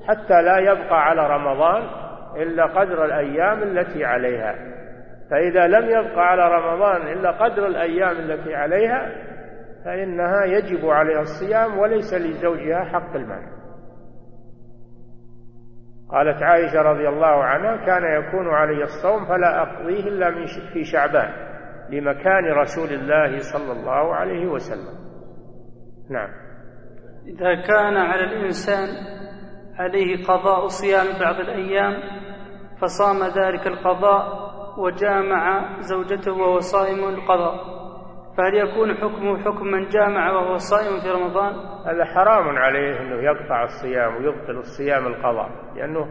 [0.07, 1.83] حتى لا يبقى على رمضان
[2.35, 4.55] إلا قدر الأيام التي عليها.
[5.31, 9.11] فإذا لم يبقى على رمضان إلا قدر الأيام التي عليها
[9.85, 13.58] فإنها يجب عليها الصيام وليس لزوجها حق المال.
[16.11, 20.31] قالت عائشة رضي الله عنها كان يكون علي الصوم فلا أقضيه إلا
[20.73, 21.29] في شعبان
[21.89, 24.99] لمكان رسول الله صلى الله عليه وسلم.
[26.09, 26.29] نعم.
[27.27, 28.87] إذا كان على الإنسان
[29.79, 31.93] عليه قضاء صيام بعض الأيام
[32.81, 34.49] فصام ذلك القضاء
[34.79, 37.78] وجامع زوجته وهو صائم القضاء
[38.39, 41.53] فهل يكون حكمه حكم من جامع وهو صائم في رمضان؟
[41.85, 46.07] هذا حرام عليه إنه يقطع الصيام ويبطل الصيام القضاء لأنه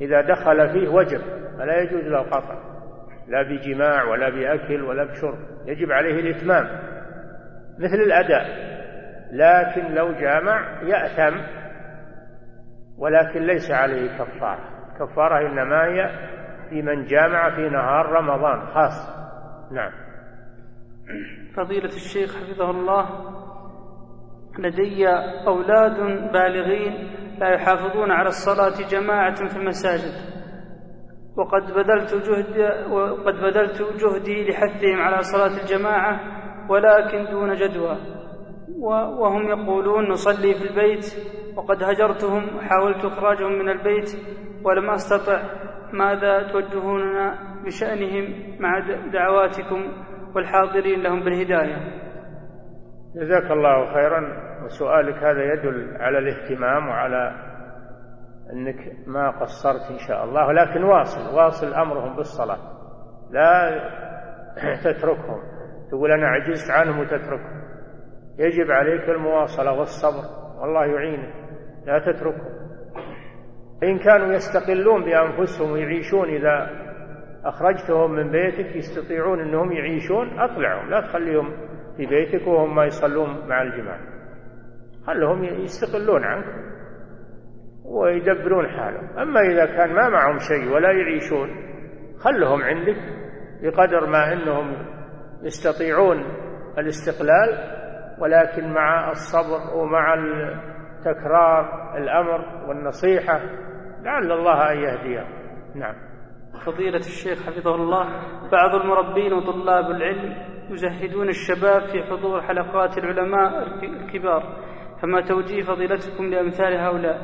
[0.00, 1.20] إذا دخل فيه وجب
[1.58, 2.54] فلا يجوز له القطع
[3.28, 6.64] لا بجماع ولا بأكل ولا بشرب يجب عليه الإتمام
[7.78, 8.68] مثل الأداء.
[9.32, 11.36] لكن لو جامع يأثم
[12.98, 14.64] ولكن ليس عليه كفارة.
[15.00, 16.10] كفارة إنما هي
[16.70, 19.18] في من جامع في نهار رمضان خاص.
[19.72, 19.92] نعم.
[21.58, 23.08] فضيلة الشيخ حفظه الله
[24.58, 25.08] لدي
[25.46, 25.96] أولاد
[26.32, 26.92] بالغين
[27.38, 30.12] لا يحافظون على الصلاة جماعة في المساجد
[31.36, 36.20] وقد بذلت جهد وقد بذلت جهدي لحثهم على صلاة الجماعة
[36.70, 37.98] ولكن دون جدوى
[39.18, 41.04] وهم يقولون نصلي في البيت
[41.56, 44.10] وقد هجرتهم وحاولت إخراجهم من البيت
[44.64, 45.42] ولم أستطع
[45.92, 48.78] ماذا توجهوننا بشأنهم مع
[49.12, 49.92] دعواتكم؟
[50.38, 51.76] والحاضرين لهم بالهداية.
[53.14, 54.48] جزاك الله خيرا.
[54.64, 57.32] وسؤالك هذا يدل على الاهتمام وعلى
[58.52, 62.58] أنك ما قصرت إن شاء الله لكن واصل واصل أمرهم بالصلاة.
[63.30, 63.80] لا
[64.84, 65.40] تتركهم.
[65.90, 67.62] تقول أنا عجزت عنهم وتتركهم.
[68.38, 70.24] يجب عليك المواصلة والصبر
[70.60, 71.34] والله يعينك.
[71.86, 72.58] لا تتركهم.
[73.82, 76.70] إن كانوا يستقلون بأنفسهم ويعيشون إذا
[77.44, 81.52] أخرجتهم من بيتك يستطيعون أنهم يعيشون أطلعهم لا تخليهم
[81.96, 84.00] في بيتك وهم ما يصلون مع الجماعة.
[85.06, 86.44] خلهم يستقلون عنك
[87.84, 89.18] ويدبرون حالهم.
[89.18, 91.48] أما إذا كان ما معهم شيء ولا يعيشون
[92.18, 92.96] خلهم عندك
[93.62, 94.86] بقدر ما أنهم
[95.42, 96.24] يستطيعون
[96.78, 97.78] الاستقلال
[98.18, 100.14] ولكن مع الصبر ومع
[101.04, 103.40] تكرار الأمر والنصيحة
[104.02, 105.26] لعل الله أن يهديهم.
[105.74, 106.07] نعم.
[106.66, 108.04] فضيلة الشيخ حفظه الله
[108.52, 110.34] بعض المربين وطلاب العلم
[110.70, 114.42] يزهدون الشباب في حضور حلقات العلماء الكبار
[115.02, 117.18] فما توجيه فضيلتكم لأمثال هؤلاء؟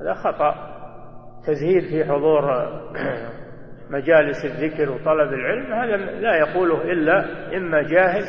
[0.00, 0.54] هذا خطأ.
[1.46, 2.42] تزهيد في حضور
[3.90, 7.24] مجالس الذكر وطلب العلم هذا لا يقوله إلا
[7.56, 8.22] إما جاهل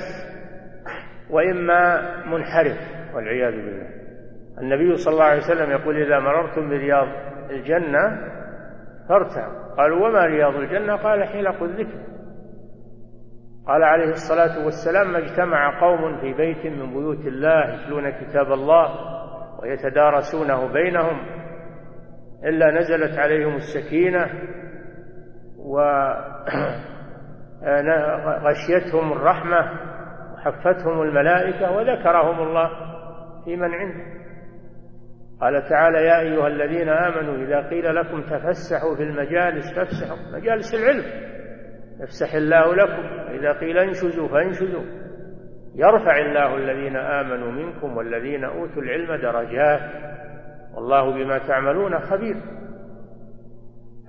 [1.30, 2.78] وإما منحرف
[3.16, 3.88] والعياذ بالله.
[4.62, 7.08] النبي صلى الله عليه وسلم يقول إذا مررتم برياض
[7.50, 8.32] الجنة
[9.10, 12.12] فارتعوا قالوا وما رياض الجنة؟ قال حلق الذكر
[13.68, 18.90] قال عليه الصلاة والسلام ما اجتمع قوم في بيت من بيوت الله يتلون كتاب الله
[19.62, 21.18] ويتدارسونه بينهم
[22.44, 24.30] إلا نزلت عليهم السكينة
[28.38, 29.72] وغشيتهم الرحمة
[30.34, 32.70] وحفتهم الملائكة وذكرهم الله
[33.46, 34.21] في من عنده.
[35.42, 40.18] قال تعالى يا أيها الذين آمنوا إذا قيل لكم تفسحوا في المجالس فافسحوا.
[40.34, 41.04] مجالس العلم.
[42.00, 43.30] يفسح الله لكم.
[43.30, 44.84] إذا قيل انشزوا فانشزوا.
[45.76, 49.82] يرفع الله الذين آمنوا منكم والذين أوتوا العلم درجات.
[50.76, 52.36] والله بما تعملون خبير.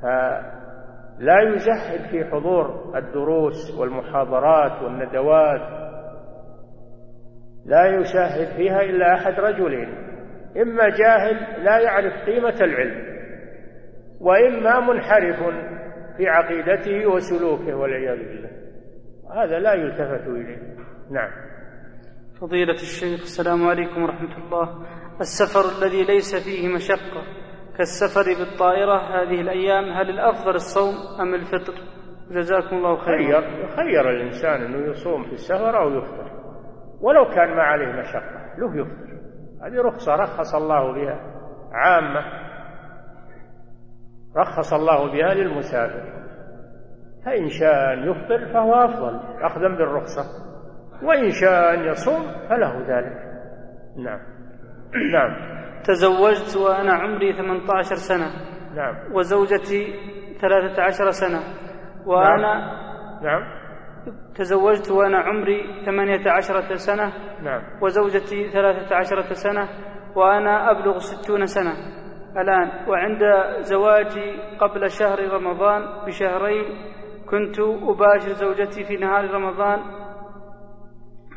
[0.03, 5.61] فلا يزهد في حضور الدروس والمحاضرات والندوات.
[7.67, 10.12] لا يشاهد فيها إلا أحد رجلين.
[10.57, 13.13] إما جاهل لا يعرف قيمة العلم
[14.21, 15.37] وإما منحرف
[16.17, 18.51] في عقيدته وسلوكه والعياذ بالله.
[19.35, 20.59] هذا لا يلتفت إليه.
[21.11, 21.31] نعم.
[22.41, 24.87] فضيلة الشيخ السلام عليكم ورحمة الله.
[25.21, 27.23] السفر الذي ليس فيه مشقة
[27.79, 31.75] كالسفر بالطائرة هذه الأيام هل الأفضل الصوم أم الفطر؟
[32.31, 33.41] جزاكم الله خيرا.
[33.41, 36.33] خير خير الإنسان أنه يصوم في السفر أو يفطر
[37.01, 39.12] ولو كان ما عليه مشقة له يفطر.
[39.63, 41.21] هذه رخصة رخص الله بها
[41.73, 42.25] عامة
[44.37, 46.23] رخص الله بها للمسافر.
[47.25, 50.23] فإن شاء أن يفطر فهو أفضل أخذا بالرخصة.
[51.03, 53.33] وإن شاء أن يصوم فله ذلك.
[53.97, 54.21] نعم.
[55.15, 55.53] نعم.
[55.85, 58.31] تزوجت وأنا عمري 18 سنة.
[58.75, 59.13] نعم.
[59.13, 59.95] وزوجتي
[60.41, 61.41] 13 سنة.
[62.07, 63.62] وأنا نعم, نعم.
[64.35, 67.13] تزوجت وأنا عمري 18 سنة
[67.43, 67.63] نعم.
[67.83, 69.69] وزوجتي 13 سنة
[70.17, 71.73] وأنا أبلغ 60 سنة.
[72.37, 73.21] الآن وعند
[73.61, 76.65] زواجي قبل شهر رمضان بشهرين
[77.31, 79.81] كنت أباشر زوجتي في نهار رمضان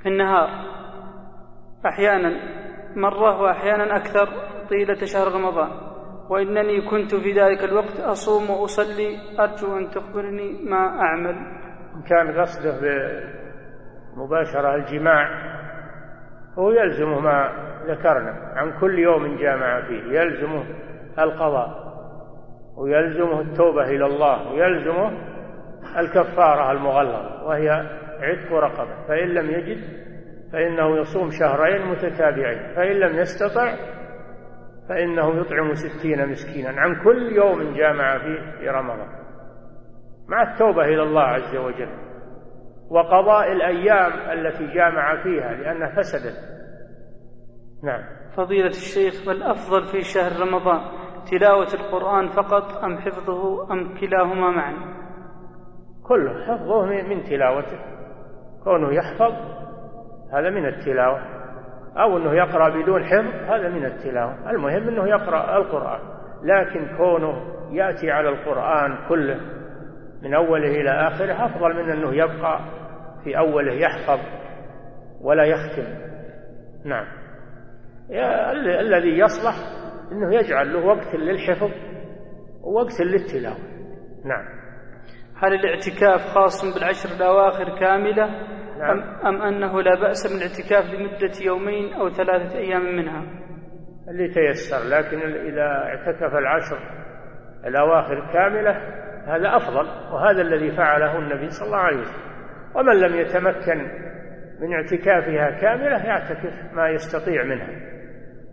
[0.04, 0.50] في النهار.
[1.86, 2.32] أحيانا
[2.96, 4.26] مرة وأحيانا أكثر
[4.70, 5.70] طيلة شهر رمضان.
[6.30, 11.65] وإنني كنت في ذلك الوقت أصوم وأصلي أرجو أن تخبرني ما أعمل.
[11.96, 12.80] إن كان قصده
[14.16, 15.30] بمباشرة الجماع
[16.58, 17.52] هو يلزمه ما
[17.88, 20.64] ذكرنا عن كل يوم جامع فيه يلزمه
[21.20, 21.86] القضاء
[22.78, 25.12] ويلزمه التوبة إلى الله ويلزمه
[25.98, 27.70] الكفارة المغلظة وهي
[28.20, 30.06] عتق رقبة فإن لم يجد
[30.54, 33.76] فإنه يصوم شهرين متتابعين فإن لم يستطع
[34.90, 39.25] فإنه يطعم ستين مسكينا عن كل يوم جامع فيه في رمضان.
[40.30, 41.90] مع التوبة إلى الله عز وجل
[42.90, 46.56] وقضاء الأيام التي جامع فيها لأنها فسدت.
[47.84, 48.04] نعم.
[48.38, 50.82] فضيلة الشيخ والأفضل في شهر رمضان
[51.32, 54.74] تلاوة القرآن فقط أم حفظه أم كلاهما معا؟
[56.04, 57.80] كله حفظه من تلاوته.
[58.64, 59.34] كونه يحفظ
[60.34, 61.20] هذا من التلاوة.
[61.98, 64.50] أو أنه يقرأ بدون حفظ هذا من التلاوة.
[64.50, 66.00] المهم أنه يقرأ القرآن.
[66.44, 69.40] لكن كونه يأتي على القرآن كله
[70.24, 72.60] من أوله إلى آخره أفضل من أنه يبقى
[73.24, 74.20] في أوله يحفظ
[75.22, 75.84] ولا يختم.
[76.86, 77.06] نعم.
[78.80, 79.54] الذي يصلح
[80.12, 81.72] أنه يجعل له وقت للحفظ
[82.64, 83.58] ووقت للتلاوة.
[84.26, 84.46] نعم.
[85.38, 88.26] هل الاعتكاف خاص بالعشر الأواخر كاملة؟
[88.80, 89.00] نعم.
[89.26, 93.24] أم, أنه لا بأس من الاعتكاف لمدة يومين أو ثلاثة أيام منها؟
[94.10, 96.80] اللي تيسر لكن إذا اعتكف العشر
[97.66, 102.26] الأواخر كاملة هذا أفضل وهذا الذي فعله النبي صلى الله عليه وسلم.
[102.76, 104.06] ومن لم يتمكن
[104.62, 107.70] من اعتكافها كاملة يعتكف ما يستطيع منها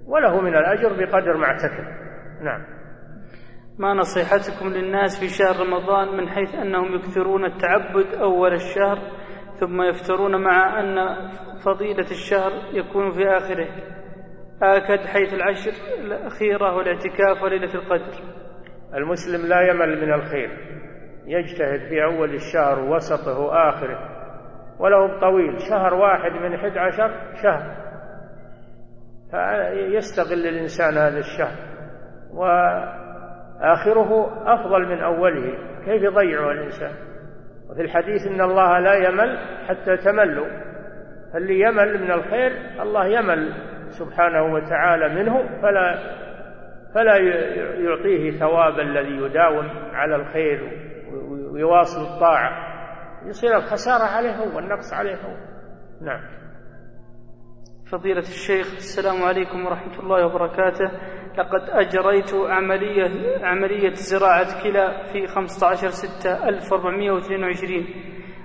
[0.07, 1.85] وله من الأجر بقدر ما اعتكف.
[2.43, 2.65] نعم.
[3.79, 8.99] ما نصيحتكم للناس في شهر رمضان من حيث أنهم يكثرون التعبد أول الشهر
[9.61, 10.97] ثم يفترون مع أن
[11.65, 13.69] فضيلة الشهر يكون في آخره.
[14.63, 18.42] آكد حيث العشر الأخيرة والاعتكاف وليلة القدر.
[18.95, 20.51] المسلم لا يمل من الخير.
[21.27, 23.99] يجتهد في أول الشهر ووسطه وآخره.
[24.79, 27.11] ولو طويل شهر واحد من أحد عشر
[27.43, 27.75] شهر.
[29.31, 31.57] فيستغل الإنسان هذا الشهر.
[32.35, 35.59] وآخره أفضل من أوله.
[35.85, 36.93] كيف يضيعه الإنسان؟
[37.71, 39.39] وفي الحديث إن الله لا يمل
[39.69, 40.47] حتى تملوا.
[41.33, 42.53] فاللي يمل من الخير
[42.83, 43.53] الله يمل
[43.89, 45.99] سبحانه وتعالى منه فلا
[46.95, 47.17] فلا
[47.79, 50.61] يعطيه ثواب الذي يداوم على الخير
[51.53, 52.73] ويواصل الطاعة.
[53.27, 55.35] يصير الخسارة عليه هو والنقص عليه هو.
[56.03, 56.21] نعم.
[57.93, 60.91] فضيلة الشيخ السلام عليكم ورحمة الله وبركاته.
[61.39, 67.87] لقد أجريت عملية عملية زراعة كلى في 15 6 1422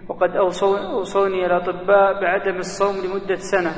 [0.10, 3.72] وقد أوصوني الأطباء بعدم الصوم لمدة سنة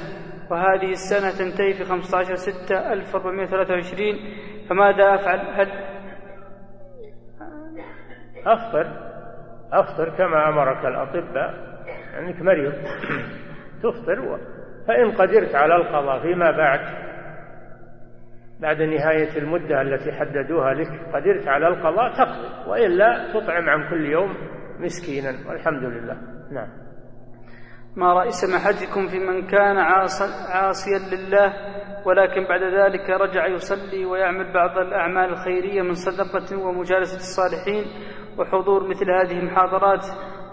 [0.52, 4.16] وهذه السنة تنتهي في 15 6 1423
[4.70, 5.70] فماذا أفعل؟ هل
[8.46, 8.88] أفطر.
[9.74, 11.54] أفطر كما أمرك الأطباء.
[12.20, 12.74] أنك مريض.
[13.84, 14.40] تفطر
[14.88, 16.80] فإن قدرت على القضاء فيما بعد.
[18.60, 22.70] بعد نهاية المدة التي حددوها لك قدرت على القضاء تقضي.
[22.70, 24.36] وإلا تطعم عن كل يوم
[24.80, 25.50] مسكينا.
[25.50, 26.18] والحمد لله.
[26.52, 26.89] نعم.
[27.96, 31.54] ما رأي سماحتكم في من كان عاصيا لله
[32.06, 37.86] ولكن بعد ذلك رجع يصلي ويعمل بعض الأعمال الخيرية من صدقة ومجالسة الصالحين
[38.38, 40.06] وحضور مثل هذه المحاضرات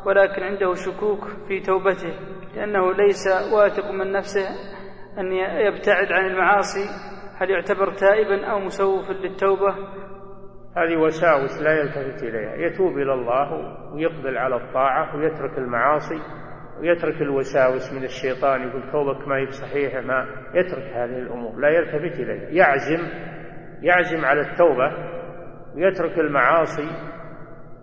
[0.06, 2.14] ولكن عنده شكوك في توبته
[2.56, 4.48] لأنه ليس واثق من نفسه
[5.18, 5.32] أن
[5.66, 6.88] يبتعد عن المعاصي.
[7.38, 9.74] هل يعتبر تائبا أو مسوفا للتوبة؟
[10.76, 12.54] هذه وساوس لا يلتفت إليها.
[12.54, 13.52] يتوب إلى الله
[13.94, 16.18] ويقبل على الطاعة ويترك المعاصي.
[16.80, 22.20] ويترك الوساوس من الشيطان يقول توبك ما هي بصحيحة ما يترك هذه الأمور لا يلتفت
[22.20, 23.08] إليها يعزم
[23.82, 24.92] يعزم على التوبة
[25.74, 26.88] ويترك المعاصي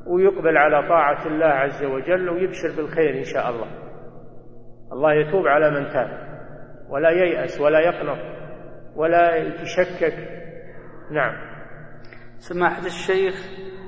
[0.07, 3.67] ويقبل على طاعة الله عز وجل ويبشر بالخير إن شاء الله.
[4.91, 6.33] الله يتوب على من تاب
[6.89, 8.17] ولا ييأس ولا يقنط
[8.95, 10.13] ولا يتشكك.
[11.11, 11.33] نعم.
[12.37, 13.33] سماحة الشيخ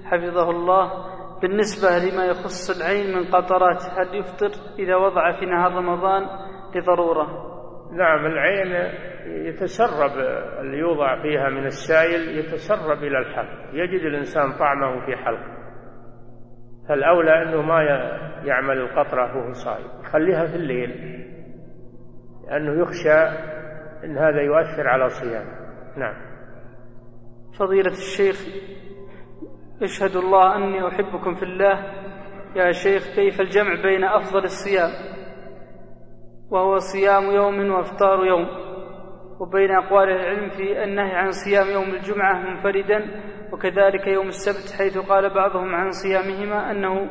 [0.06, 1.15] حفظه الله
[1.47, 6.23] بالنسبة لما يخص العين من قطرات هل يفطر إذا وضع في نهار رمضان؟
[6.76, 7.27] لضرورة.
[7.91, 8.91] نعم العين
[9.26, 10.11] يتسرب
[10.59, 15.55] اللي يوضع فيها من السائل يتسرب إلى الحلق يجد الإنسان طعمه في حلقه
[16.89, 17.81] فالأولى أنه ما
[18.43, 20.89] يعمل القطرة وهو صائم يخليها في الليل
[22.47, 23.19] لأنه يخشى
[24.03, 25.51] أن هذا يؤثر على صيامه.
[25.97, 26.15] نعم.
[27.59, 28.35] فضيلة الشيخ
[29.81, 31.84] يشهد الله أني أحبكم في الله.
[32.56, 34.89] يا شيخ كيف الجمع بين أفضل الصيام؟
[36.52, 38.47] وهو صيام يوم وافطار يوم.
[39.39, 43.22] وبين أقوال العلم في النهي عن صيام يوم الجمعة منفردا
[43.53, 47.02] وكذلك يوم السبت حيث قال بعضهم عن صيامهما أنه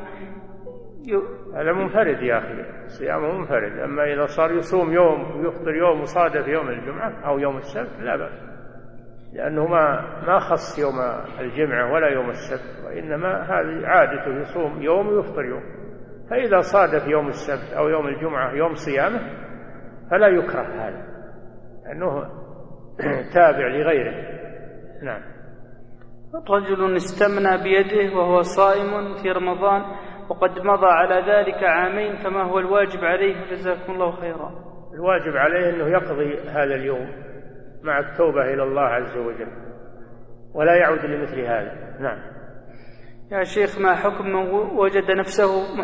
[1.06, 1.14] ي...
[1.54, 2.86] هذا منفرد يا أخي.
[2.86, 3.78] صيامه منفرد.
[3.78, 8.53] أما إذا صار يصوم يوم ويفطر يوم وصادف يوم الجمعة أو يوم السبت لا بأس.
[9.34, 11.00] لأنه ما ما خص يوم
[11.40, 15.62] الجمعة ولا يوم السبت وإنما هذه عادته يصوم يوم ويفطر يوم.
[16.30, 19.20] فإذا صادف يوم السبت أو يوم الجمعة يوم صيامه
[20.10, 21.06] فلا يكره هذا
[21.84, 22.22] لأنه
[23.34, 24.14] تابع لغيره.
[25.02, 25.22] نعم.
[26.50, 29.82] رجل استمنى بيده وهو صائم في رمضان
[30.28, 34.50] وقد مضى على ذلك عامين فما هو الواجب عليه؟ جزاكم الله خيرا.
[34.94, 37.33] الواجب عليه أنه يقضي هذا اليوم.
[37.84, 39.48] مع التوبة إلى الله عز وجل.
[40.54, 41.96] ولا يعود لمثل هذا.
[42.00, 42.18] نعم.
[43.32, 45.76] يا شيخ ما حكم من وجد نفسه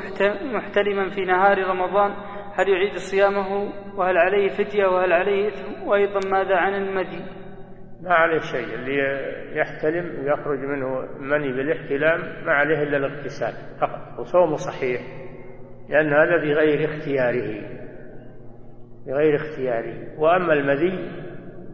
[0.52, 2.10] محتلما في نهار رمضان؟
[2.54, 7.24] هل يعيد صيامه؟ وهل عليه فدية؟ وهل عليه إثم؟ وأيضا ماذا عن المدي
[8.02, 8.74] ما عليه شيء.
[8.74, 8.96] اللي
[9.58, 14.18] يحتلم ويخرج منه مني بالاحتلام ما عليه إلا الاغتسال فقط.
[14.18, 15.00] وصومه صحيح
[15.88, 17.80] لأن هذا بغير اختياره.
[19.06, 20.20] بغير اختياره.
[20.20, 21.10] وأما المذي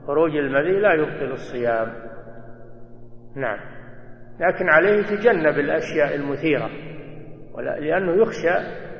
[0.06, 1.92] خروج المذي لا يبطل الصيام.
[3.36, 3.58] نعم.
[4.40, 6.70] لكن عليه يتجنب الأشياء المثيرة
[7.80, 8.50] لأنه يخشى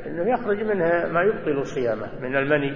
[0.06, 2.74] أنه يخرج منها ما يبطل صيامه من المني.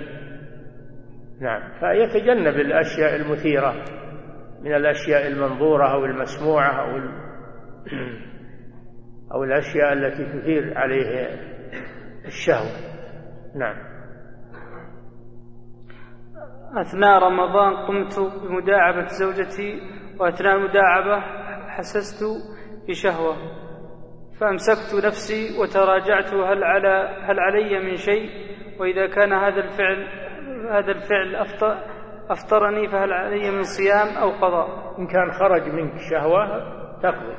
[1.40, 1.62] نعم.
[1.80, 3.74] فيتجنب الأشياء المثيرة
[4.62, 7.00] من الأشياء المنظورة أو المسموعة أو
[9.32, 11.28] أو الأشياء التي تثير عليه
[12.26, 12.70] الشهوة.
[13.56, 13.89] نعم.
[16.76, 19.80] أثناء رمضان قمت بمداعبة زوجتي
[20.20, 21.20] وأثناء المداعبة
[21.68, 22.24] حسست
[22.88, 23.36] بشهوة
[24.40, 28.30] فأمسكت نفسي وتراجعت هل على هل علي من شيء؟
[28.80, 30.08] وإذا كان هذا الفعل
[30.70, 31.76] هذا الفعل أفطر
[32.30, 36.46] أفطرني فهل علي من صيام أو قضاء؟ إن كان خرج منك شهوة
[37.02, 37.36] تقضي.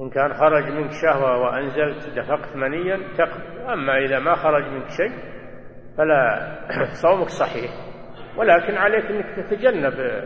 [0.00, 3.72] إن كان خرج منك شهوة وأنزلت دفقت منيا تقضي.
[3.72, 5.35] أما إذا ما خرج منك شيء
[5.98, 6.52] فلا
[7.02, 7.70] صومك صحيح.
[8.36, 10.24] ولكن عليك أنك تتجنب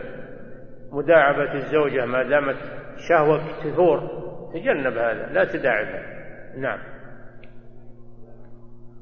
[0.91, 2.57] مداعبة الزوجة ما دامت
[3.09, 4.21] شهوة تثور.
[4.53, 6.03] تجنب هذا لا تداعبها
[6.57, 6.79] نعم.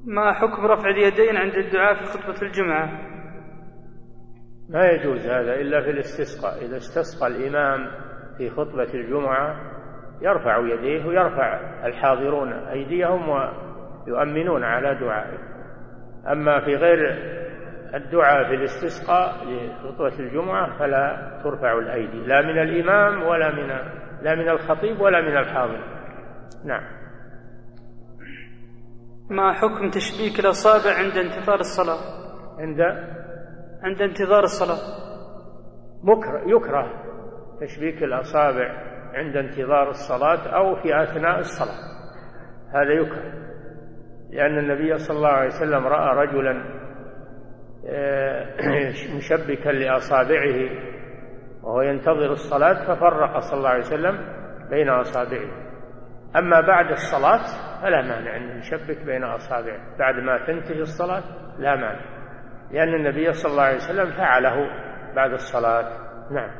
[0.05, 3.09] ما حكم رفع اليدين عند الدعاء في خطبة الجمعة؟
[4.69, 6.65] ما يجوز هذا إلا في الاستسقاء.
[6.65, 7.91] إذا استسقى الإمام
[8.37, 9.55] في خطبة الجمعة
[10.21, 15.48] يرفع يديه ويرفع الحاضرون أيديهم ويؤمنون على دعائه.
[16.27, 16.99] أما في غير
[17.95, 23.67] الدعاء في الاستسقاء لخطبة الجمعة فلا ترفع الأيدي لا من الإمام ولا من
[24.21, 25.83] لا من الخطيب ولا من الحاضر.
[26.65, 26.83] نعم.
[29.29, 31.99] ما حكم تشبيك الأصابع عند انتظار الصلاة؟
[32.59, 32.81] عند؟
[33.83, 34.79] عند انتظار الصلاة.
[36.03, 37.03] مكره يكره
[37.61, 38.69] تشبيك الأصابع
[39.13, 41.89] عند انتظار الصلاة أو في أثناء الصلاة.
[42.73, 43.48] هذا يكره.
[44.29, 46.63] لأن النبي صلى الله عليه وسلم رأى رجلا
[47.87, 48.45] آه،
[49.17, 50.69] مشبكا لأصابعه
[51.63, 54.19] وهو ينتظر الصلاة ففرق صلى الله عليه وسلم
[54.69, 55.49] بين أصابعه.
[56.35, 57.43] أما بعد الصلاة
[57.81, 59.97] فلا مانع أن يشبك بين أصابعه.
[59.99, 61.23] بعد ما تنتهي الصلاة
[61.59, 62.01] لا مانع
[62.71, 64.69] لأن النبي صلى الله عليه وسلم فعله
[65.15, 65.89] بعد الصلاة.
[66.31, 66.51] نعم.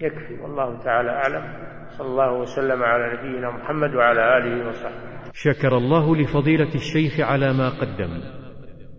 [0.00, 1.52] يكفي والله تعالى أعلم.
[1.88, 5.11] صلى الله وسلم على نبينا محمد وعلى آله وصحبه.
[5.34, 8.20] شكر الله لفضيلة الشيخ على ما قدم